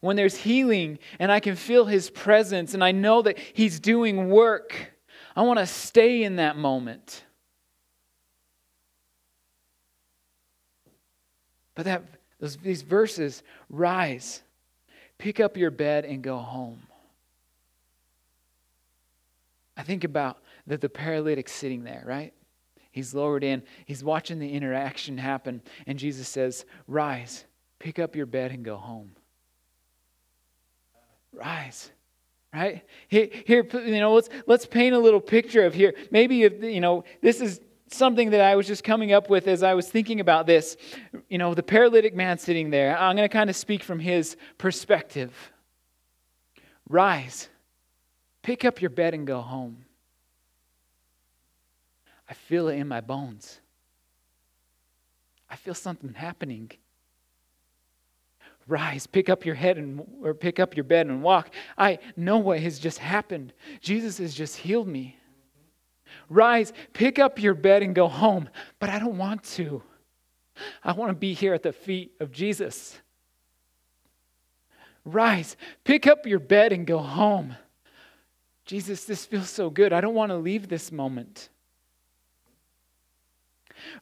When 0.00 0.16
there's 0.16 0.36
healing 0.36 0.98
and 1.18 1.32
I 1.32 1.40
can 1.40 1.56
feel 1.56 1.86
His 1.86 2.10
presence 2.10 2.74
and 2.74 2.84
I 2.84 2.92
know 2.92 3.22
that 3.22 3.38
He's 3.38 3.80
doing 3.80 4.28
work, 4.28 4.92
I 5.34 5.42
want 5.42 5.58
to 5.58 5.66
stay 5.66 6.22
in 6.22 6.36
that 6.36 6.56
moment. 6.56 7.24
But 11.74 11.84
that, 11.84 12.02
those, 12.40 12.56
these 12.56 12.82
verses 12.82 13.42
rise, 13.68 14.42
pick 15.18 15.40
up 15.40 15.56
your 15.56 15.70
bed, 15.70 16.04
and 16.04 16.22
go 16.22 16.38
home. 16.38 16.80
I 19.76 19.82
think 19.82 20.04
about 20.04 20.38
the, 20.66 20.76
the 20.76 20.88
paralytic 20.88 21.48
sitting 21.48 21.84
there, 21.84 22.02
right? 22.06 22.32
He's 22.90 23.14
lowered 23.14 23.44
in. 23.44 23.62
He's 23.84 24.02
watching 24.02 24.38
the 24.38 24.50
interaction 24.50 25.18
happen. 25.18 25.60
And 25.86 25.98
Jesus 25.98 26.28
says, 26.28 26.64
Rise, 26.88 27.44
pick 27.78 27.98
up 27.98 28.16
your 28.16 28.26
bed, 28.26 28.52
and 28.52 28.64
go 28.64 28.76
home. 28.76 29.10
Rise. 31.32 31.90
Right? 32.54 32.84
Here, 33.08 33.28
here 33.44 33.68
you 33.74 34.00
know, 34.00 34.14
let's, 34.14 34.30
let's 34.46 34.64
paint 34.64 34.94
a 34.94 34.98
little 34.98 35.20
picture 35.20 35.66
of 35.66 35.74
here. 35.74 35.94
Maybe, 36.10 36.44
if, 36.44 36.62
you 36.62 36.80
know, 36.80 37.04
this 37.20 37.42
is 37.42 37.60
something 37.88 38.30
that 38.30 38.40
I 38.40 38.56
was 38.56 38.66
just 38.66 38.84
coming 38.84 39.12
up 39.12 39.30
with 39.30 39.46
as 39.46 39.62
I 39.62 39.74
was 39.74 39.88
thinking 39.88 40.20
about 40.20 40.46
this. 40.46 40.76
You 41.28 41.38
know, 41.38 41.54
the 41.54 41.62
paralytic 41.62 42.14
man 42.14 42.38
sitting 42.38 42.70
there, 42.70 42.96
I'm 42.96 43.16
going 43.16 43.28
to 43.28 43.32
kind 43.32 43.50
of 43.50 43.56
speak 43.56 43.82
from 43.82 43.98
his 43.98 44.36
perspective. 44.58 45.32
Rise, 46.88 47.48
pick 48.42 48.64
up 48.64 48.80
your 48.80 48.90
bed, 48.90 49.14
and 49.14 49.26
go 49.26 49.40
home. 49.40 49.84
I 52.28 52.34
feel 52.34 52.68
it 52.68 52.76
in 52.76 52.88
my 52.88 53.00
bones. 53.00 53.60
I 55.48 55.56
feel 55.56 55.74
something 55.74 56.12
happening. 56.14 56.72
Rise, 58.68 59.06
pick 59.06 59.28
up 59.28 59.44
your 59.44 59.54
head 59.54 59.78
and 59.78 60.04
or 60.22 60.34
pick 60.34 60.58
up 60.58 60.76
your 60.76 60.82
bed 60.82 61.06
and 61.06 61.22
walk. 61.22 61.50
I 61.78 62.00
know 62.16 62.38
what 62.38 62.58
has 62.60 62.80
just 62.80 62.98
happened. 62.98 63.52
Jesus 63.80 64.18
has 64.18 64.34
just 64.34 64.56
healed 64.56 64.88
me. 64.88 65.16
Rise, 66.28 66.72
pick 66.92 67.18
up 67.18 67.40
your 67.40 67.54
bed 67.54 67.82
and 67.82 67.94
go 67.94 68.08
home. 68.08 68.48
But 68.78 68.90
I 68.90 68.98
don't 68.98 69.18
want 69.18 69.44
to. 69.54 69.82
I 70.82 70.92
want 70.92 71.10
to 71.10 71.16
be 71.16 71.34
here 71.34 71.54
at 71.54 71.62
the 71.62 71.72
feet 71.72 72.12
of 72.20 72.32
Jesus. 72.32 72.98
Rise, 75.04 75.56
pick 75.84 76.06
up 76.06 76.26
your 76.26 76.40
bed 76.40 76.72
and 76.72 76.86
go 76.86 76.98
home. 76.98 77.56
Jesus, 78.64 79.04
this 79.04 79.24
feels 79.24 79.48
so 79.48 79.70
good. 79.70 79.92
I 79.92 80.00
don't 80.00 80.14
want 80.14 80.30
to 80.30 80.36
leave 80.36 80.68
this 80.68 80.90
moment. 80.90 81.48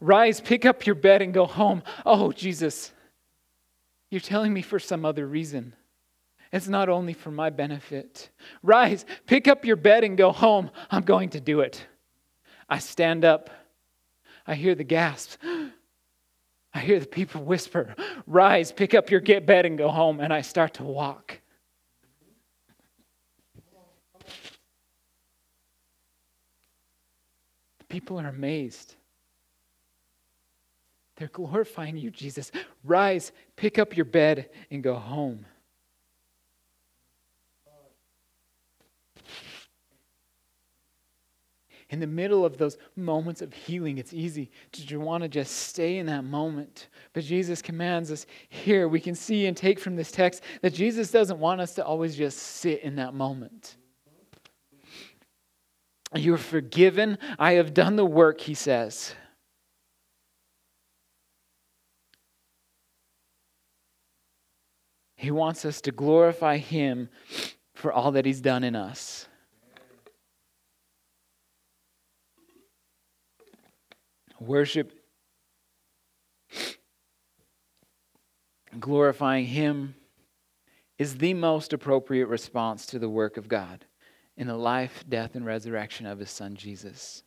Rise, 0.01 0.41
pick 0.41 0.65
up 0.65 0.87
your 0.87 0.95
bed, 0.95 1.21
and 1.21 1.35
go 1.35 1.45
home. 1.45 1.83
Oh, 2.07 2.33
Jesus, 2.33 2.93
you're 4.09 4.21
telling 4.21 4.53
me 4.53 4.63
for 4.63 4.79
some 4.79 5.05
other 5.05 5.27
reason. 5.27 5.75
It's 6.53 6.69
not 6.69 6.89
only 6.89 7.13
for 7.13 7.31
my 7.31 7.51
benefit. 7.51 8.31
Rise, 8.63 9.05
pick 9.27 9.49
up 9.49 9.65
your 9.65 9.77
bed, 9.77 10.05
and 10.05 10.17
go 10.17 10.33
home. 10.33 10.71
I'm 10.91 11.03
going 11.03 11.31
to 11.31 11.41
do 11.41 11.61
it. 11.61 11.85
I 12.69 12.79
stand 12.79 13.25
up. 13.25 13.51
I 14.47 14.55
hear 14.55 14.75
the 14.75 14.85
gasps. 14.85 15.39
I 16.75 16.81
hear 16.81 16.99
the 16.99 17.07
people 17.07 17.45
whisper, 17.45 17.95
Rise, 18.27 18.73
pick 18.73 18.95
up 18.95 19.11
your 19.11 19.21
get 19.21 19.47
bed, 19.47 19.65
and 19.65 19.79
go 19.79 19.89
home. 19.89 20.21
And 20.21 20.33
I 20.33 20.41
start 20.41 20.75
to 20.75 20.83
walk. 20.83 21.41
The 27.79 27.85
People 27.89 28.19
are 28.19 28.27
amazed. 28.27 28.97
They're 31.17 31.29
glorifying 31.29 31.97
you, 31.97 32.11
Jesus. 32.11 32.51
Rise, 32.83 33.31
pick 33.55 33.79
up 33.79 33.97
your 33.97 34.05
bed, 34.05 34.51
and 34.71 34.83
go 34.83 34.95
home. 34.95 35.47
In 41.91 42.01
the 42.01 42.07
middle 42.07 42.45
of 42.45 42.57
those 42.57 42.79
moments 42.97 43.43
of 43.43 43.53
healing, 43.53 43.99
it's 43.99 44.13
easy 44.13 44.51
to 44.73 45.01
want 45.01 45.23
to 45.23 45.29
just 45.29 45.55
stay 45.55 45.99
in 45.99 46.07
that 46.07 46.25
moment. 46.25 46.89
But 47.13 47.25
Jesus 47.25 47.61
commands 47.61 48.11
us 48.11 48.27
here. 48.49 48.89
We 48.89 49.01
can 49.01 49.15
see 49.15 49.47
and 49.47 49.57
take 49.57 49.79
from 49.79 49.95
this 49.95 50.11
text 50.11 50.43
that 50.63 50.73
Jesus 50.73 51.11
doesn't 51.11 51.39
want 51.39 51.61
us 51.61 51.75
to 51.75 51.85
always 51.85 52.17
just 52.17 52.39
sit 52.39 52.83
in 52.83 52.97
that 52.97 53.15
moment. 53.15 53.77
You're 56.15 56.39
forgiven. 56.39 57.19
I 57.39 57.55
have 57.55 57.75
done 57.75 57.97
the 57.97 58.07
work, 58.07 58.41
he 58.41 58.55
says. 58.55 59.15
He 65.17 65.31
wants 65.31 65.65
us 65.65 65.81
to 65.83 65.91
glorify 65.91 66.59
him 66.59 67.09
for 67.75 67.93
all 67.93 68.13
that 68.13 68.27
he's 68.27 68.41
done 68.41 68.63
in 68.63 68.77
us. 68.77 69.27
Worship, 74.47 74.93
glorifying 78.79 79.47
him 79.47 79.95
is 80.99 81.17
the 81.17 81.33
most 81.33 81.73
appropriate 81.73 82.27
response 82.27 82.85
to 82.87 82.99
the 82.99 83.09
work 83.09 83.39
of 83.39 83.49
God 83.49 83.87
in 84.37 84.47
the 84.47 84.57
life, 84.57 85.03
death, 85.09 85.35
and 85.35 85.47
resurrection 85.47 86.05
of 86.05 86.19
his 86.19 86.31
son 86.31 86.57
Jesus. 86.57 87.23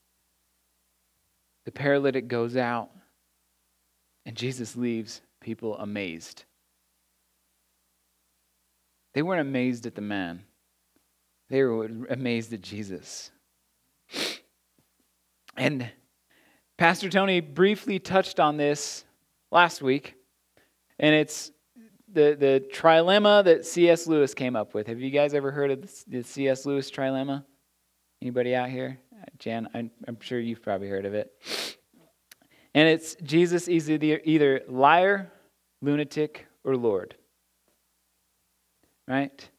The 1.65 1.71
paralytic 1.71 2.27
goes 2.27 2.55
out, 2.55 2.91
and 4.25 4.35
Jesus 4.35 4.75
leaves 4.75 5.21
people 5.41 5.75
amazed. 5.77 6.43
They 9.13 9.23
weren't 9.23 9.41
amazed 9.41 9.87
at 9.87 9.95
the 9.95 10.01
man, 10.01 10.43
they 11.49 11.63
were 11.63 11.89
amazed 12.11 12.53
at 12.53 12.61
Jesus. 12.61 13.31
And 15.55 15.89
Pastor 16.77 17.09
Tony 17.09 17.39
briefly 17.39 17.97
touched 17.97 18.39
on 18.39 18.55
this 18.55 19.03
last 19.51 19.81
week, 19.81 20.13
and 20.99 21.15
it's 21.15 21.51
the, 22.13 22.37
the 22.39 22.63
trilemma 22.71 23.43
that 23.45 23.65
C.S. 23.65 24.05
Lewis 24.05 24.35
came 24.35 24.55
up 24.55 24.75
with. 24.75 24.85
Have 24.85 24.99
you 24.99 25.09
guys 25.09 25.33
ever 25.33 25.49
heard 25.49 25.71
of 25.71 25.89
the 26.07 26.21
C.S. 26.21 26.67
Lewis 26.67 26.91
trilemma? 26.91 27.43
Anybody 28.21 28.53
out 28.53 28.69
here? 28.69 28.99
Jan, 29.39 29.67
I'm, 29.73 29.89
I'm 30.07 30.19
sure 30.19 30.39
you've 30.39 30.61
probably 30.61 30.87
heard 30.87 31.07
of 31.07 31.15
it. 31.15 31.31
And 32.75 32.87
it's 32.87 33.15
Jesus 33.23 33.67
is 33.67 33.89
either, 33.89 34.21
either 34.23 34.61
liar, 34.67 35.31
lunatic, 35.81 36.45
or 36.63 36.77
Lord. 36.77 37.15
Right? 39.07 39.49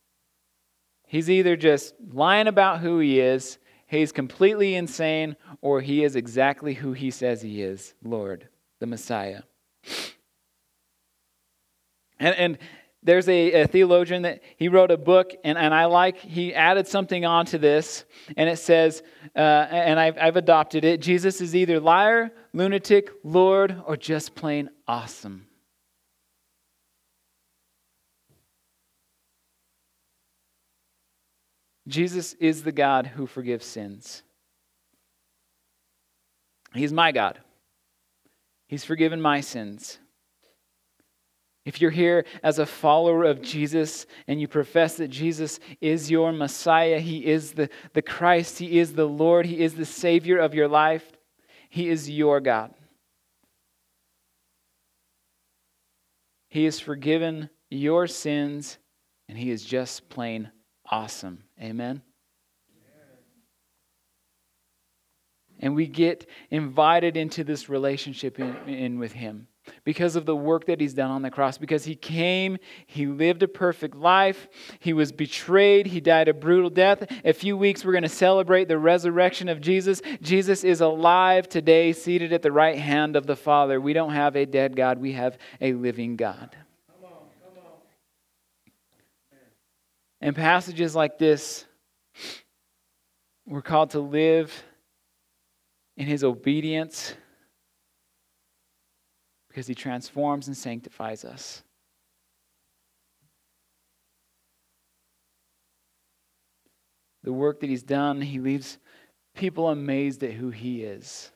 He's 1.09 1.29
either 1.29 1.57
just 1.57 1.95
lying 2.13 2.47
about 2.47 2.79
who 2.79 3.01
he 3.01 3.19
is, 3.19 3.59
he's 3.88 4.12
completely 4.12 4.74
insane, 4.74 5.37
or 5.61 5.81
he 5.81 6.05
is 6.05 6.14
exactly 6.14 6.74
who 6.74 6.92
he 6.92 7.11
says 7.11 7.42
he 7.42 7.62
is 7.62 7.94
Lord, 8.05 8.48
the 8.79 8.87
Messiah. 8.87 9.42
And, 12.20 12.35
and 12.37 12.59
there's 13.03 13.29
a, 13.29 13.62
a, 13.62 13.66
theologian 13.66 14.22
that 14.22 14.42
he 14.57 14.68
wrote 14.68 14.90
a 14.90 14.96
book, 14.96 15.33
and, 15.44 15.57
and 15.57 15.72
I 15.72 15.87
like, 15.87 16.18
he 16.18 16.55
added 16.55 16.87
something 16.87 17.24
onto 17.24 17.59
this, 17.59 18.05
and 18.37 18.48
it 18.48 18.59
says, 18.59 19.03
uh, 19.37 19.38
and 19.38 19.98
I've, 20.01 20.18
I've 20.18 20.37
adopted 20.37 20.85
it 20.85 21.01
Jesus 21.01 21.40
is 21.40 21.55
either 21.55 21.81
liar, 21.81 22.31
lunatic, 22.53 23.11
Lord, 23.24 23.81
or 23.87 23.96
just 23.96 24.35
plain 24.35 24.68
awesome. 24.87 25.48
Jesus 31.88 32.35
is 32.35 32.62
the 32.62 32.72
God 32.72 33.07
who 33.07 33.27
forgives 33.27 33.66
sins. 33.66 34.22
He's 36.74 36.92
my 36.92 37.12
God. 37.12 37.40
He's 38.68 38.85
forgiven 38.85 39.20
my 39.20 39.40
sins. 39.40 39.98
If 41.64 41.81
you're 41.81 41.90
here 41.90 42.24
as 42.42 42.59
a 42.59 42.66
follower 42.66 43.24
of 43.24 43.42
Jesus 43.42 44.07
and 44.27 44.40
you 44.40 44.48
profess 44.48 44.96
that 44.96 45.09
Jesus 45.09 45.61
is 45.81 46.11
your 46.11 46.33
Messiah, 46.33 46.98
He 46.98 47.27
is 47.27 47.53
the, 47.53 47.68
the 47.94 48.03
Christ, 48.03 48.59
He 48.59 48.79
is 48.79 48.92
the 48.92 49.07
Lord, 49.07 49.46
He 49.46 49.61
is 49.61 49.74
the 49.74 49.85
Savior 49.85 50.38
of 50.38 50.55
your 50.55 50.68
life, 50.68 51.11
He 51.68 51.88
is 51.88 52.09
your 52.09 52.40
God. 52.40 52.72
He 56.48 56.64
has 56.64 56.81
forgiven 56.81 57.51
your 57.70 58.07
sins, 58.07 58.79
and 59.29 59.37
He 59.37 59.51
is 59.51 59.62
just 59.64 60.09
plain 60.09 60.51
awesome. 60.90 61.44
Amen. 61.61 62.03
And 65.61 65.75
we 65.75 65.87
get 65.87 66.29
invited 66.51 67.16
into 67.16 67.42
this 67.42 67.68
relationship 67.68 68.38
in, 68.38 68.57
in 68.68 68.99
with 68.99 69.12
Him 69.12 69.49
because 69.85 70.16
of 70.16 70.27
the 70.27 70.37
work 70.37 70.66
that 70.66 70.81
he's 70.81 70.94
done 70.94 71.11
on 71.11 71.23
the 71.23 71.31
cross. 71.31 71.59
Because 71.59 71.85
he 71.85 71.94
came, 71.94 72.59
he 72.87 73.07
lived 73.07 73.42
a 73.42 73.49
perfect 73.49 73.94
life, 73.94 74.49
he 74.79 74.92
was 74.92 75.12
betrayed, 75.12 75.87
he 75.87 76.01
died 76.01 76.29
a 76.29 76.35
brutal 76.35 76.71
death. 76.71 77.05
A 77.25 77.33
few 77.33 77.57
weeks, 77.57 77.85
we're 77.85 77.92
going 77.92 78.03
to 78.03 78.09
celebrate 78.09 78.68
the 78.68 78.79
resurrection 78.79 79.49
of 79.49 79.61
Jesus. 79.61 80.01
Jesus 80.23 80.64
is 80.64 80.81
alive 80.81 81.49
today, 81.49 81.92
seated 81.92 82.33
at 82.33 82.42
the 82.42 82.53
right 82.53 82.79
hand 82.79 83.16
of 83.16 83.27
the 83.27 83.37
Father. 83.37 83.81
We 83.81 83.92
don't 83.92 84.12
have 84.12 84.37
a 84.37 84.47
dead 84.47 84.77
God, 84.77 84.99
we 84.99 85.12
have 85.12 85.38
a 85.61 85.73
living 85.73 86.16
God. 86.16 86.57
Come 86.87 87.05
on, 87.05 87.11
come 87.42 87.64
on. 87.64 87.73
And 90.21 90.35
passages 90.35 90.97
like 90.97 91.19
this, 91.19 91.65
we're 93.47 93.63
called 93.63 93.91
to 93.91 94.01
live 94.01 94.65
in 95.97 96.07
his 96.07 96.25
obedience 96.25 97.15
because 99.49 99.67
he 99.67 99.75
transforms 99.75 100.47
and 100.47 100.57
sanctifies 100.57 101.25
us. 101.25 101.63
The 107.23 107.33
work 107.33 107.61
that 107.61 107.69
he's 107.69 107.83
done, 107.83 108.21
he 108.21 108.39
leaves 108.39 108.79
people 109.35 109.69
amazed 109.69 110.23
at 110.23 110.33
who 110.33 110.51
he 110.51 110.83
is. 110.83 111.31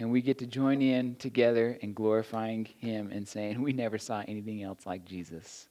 And 0.00 0.10
we 0.10 0.22
get 0.22 0.38
to 0.38 0.46
join 0.46 0.80
in 0.80 1.14
together 1.16 1.76
in 1.82 1.92
glorifying 1.92 2.64
him 2.78 3.10
and 3.12 3.28
saying, 3.28 3.60
We 3.60 3.74
never 3.74 3.98
saw 3.98 4.24
anything 4.26 4.62
else 4.62 4.86
like 4.86 5.04
Jesus. 5.04 5.68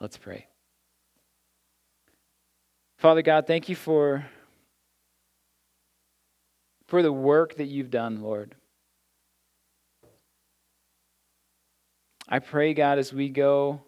Let's 0.00 0.16
pray. 0.16 0.46
Father 2.96 3.20
God, 3.20 3.46
thank 3.46 3.68
you 3.68 3.76
for 3.76 4.24
for 6.86 7.02
the 7.02 7.12
work 7.12 7.56
that 7.56 7.66
you've 7.66 7.90
done, 7.90 8.22
Lord. 8.22 8.54
I 12.26 12.38
pray, 12.38 12.72
God, 12.72 12.98
as 12.98 13.12
we 13.12 13.28
go 13.28 13.82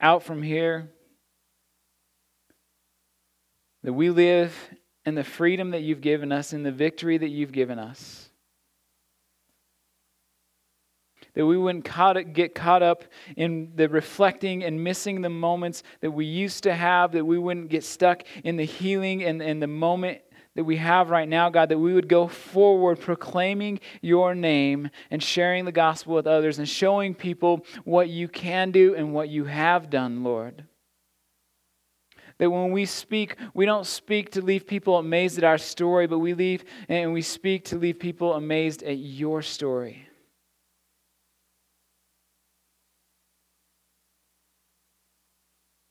out 0.00 0.24
from 0.24 0.42
here, 0.42 0.90
that 3.84 3.92
we 3.92 4.10
live 4.10 4.52
in 5.06 5.14
the 5.14 5.22
freedom 5.22 5.70
that 5.70 5.82
you've 5.82 6.00
given 6.00 6.32
us, 6.32 6.52
in 6.52 6.64
the 6.64 6.72
victory 6.72 7.16
that 7.16 7.28
you've 7.28 7.52
given 7.52 7.78
us. 7.78 8.28
That 11.34 11.46
we 11.46 11.56
wouldn't 11.56 11.84
caught, 11.84 12.32
get 12.34 12.54
caught 12.54 12.82
up 12.82 13.04
in 13.36 13.72
the 13.74 13.88
reflecting 13.88 14.64
and 14.64 14.84
missing 14.84 15.22
the 15.22 15.30
moments 15.30 15.82
that 16.00 16.10
we 16.10 16.26
used 16.26 16.62
to 16.64 16.74
have, 16.74 17.12
that 17.12 17.24
we 17.24 17.38
wouldn't 17.38 17.70
get 17.70 17.84
stuck 17.84 18.24
in 18.44 18.56
the 18.56 18.64
healing 18.64 19.24
and, 19.24 19.40
and 19.40 19.62
the 19.62 19.66
moment 19.66 20.20
that 20.54 20.64
we 20.64 20.76
have 20.76 21.08
right 21.08 21.28
now, 21.28 21.48
God, 21.48 21.70
that 21.70 21.78
we 21.78 21.94
would 21.94 22.08
go 22.08 22.28
forward 22.28 23.00
proclaiming 23.00 23.80
your 24.02 24.34
name 24.34 24.90
and 25.10 25.22
sharing 25.22 25.64
the 25.64 25.72
gospel 25.72 26.14
with 26.14 26.26
others 26.26 26.58
and 26.58 26.68
showing 26.68 27.14
people 27.14 27.64
what 27.84 28.10
you 28.10 28.28
can 28.28 28.70
do 28.70 28.94
and 28.94 29.14
what 29.14 29.30
you 29.30 29.44
have 29.46 29.88
done, 29.88 30.22
Lord. 30.22 30.64
That 32.38 32.50
when 32.50 32.72
we 32.72 32.86
speak, 32.86 33.36
we 33.54 33.64
don't 33.64 33.86
speak 33.86 34.32
to 34.32 34.42
leave 34.42 34.66
people 34.66 34.98
amazed 34.98 35.38
at 35.38 35.44
our 35.44 35.58
story, 35.58 36.06
but 36.06 36.18
we 36.18 36.34
leave 36.34 36.64
and 36.88 37.12
we 37.12 37.22
speak 37.22 37.66
to 37.66 37.76
leave 37.76 37.98
people 37.98 38.34
amazed 38.34 38.82
at 38.82 38.98
your 38.98 39.42
story. 39.42 40.08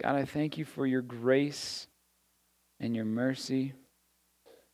God, 0.01 0.15
I 0.15 0.25
thank 0.25 0.57
you 0.57 0.65
for 0.65 0.87
your 0.87 1.01
grace 1.01 1.87
and 2.79 2.95
your 2.95 3.05
mercy. 3.05 3.73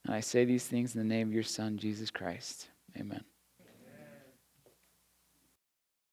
And 0.06 0.16
I 0.16 0.22
say 0.22 0.46
these 0.46 0.66
things 0.66 0.96
in 0.96 1.02
the 1.02 1.16
name 1.16 1.28
of 1.28 1.34
your 1.34 1.44
Son, 1.44 1.78
Jesus 1.78 2.10
Christ. 2.10 2.70
Amen. 2.98 3.24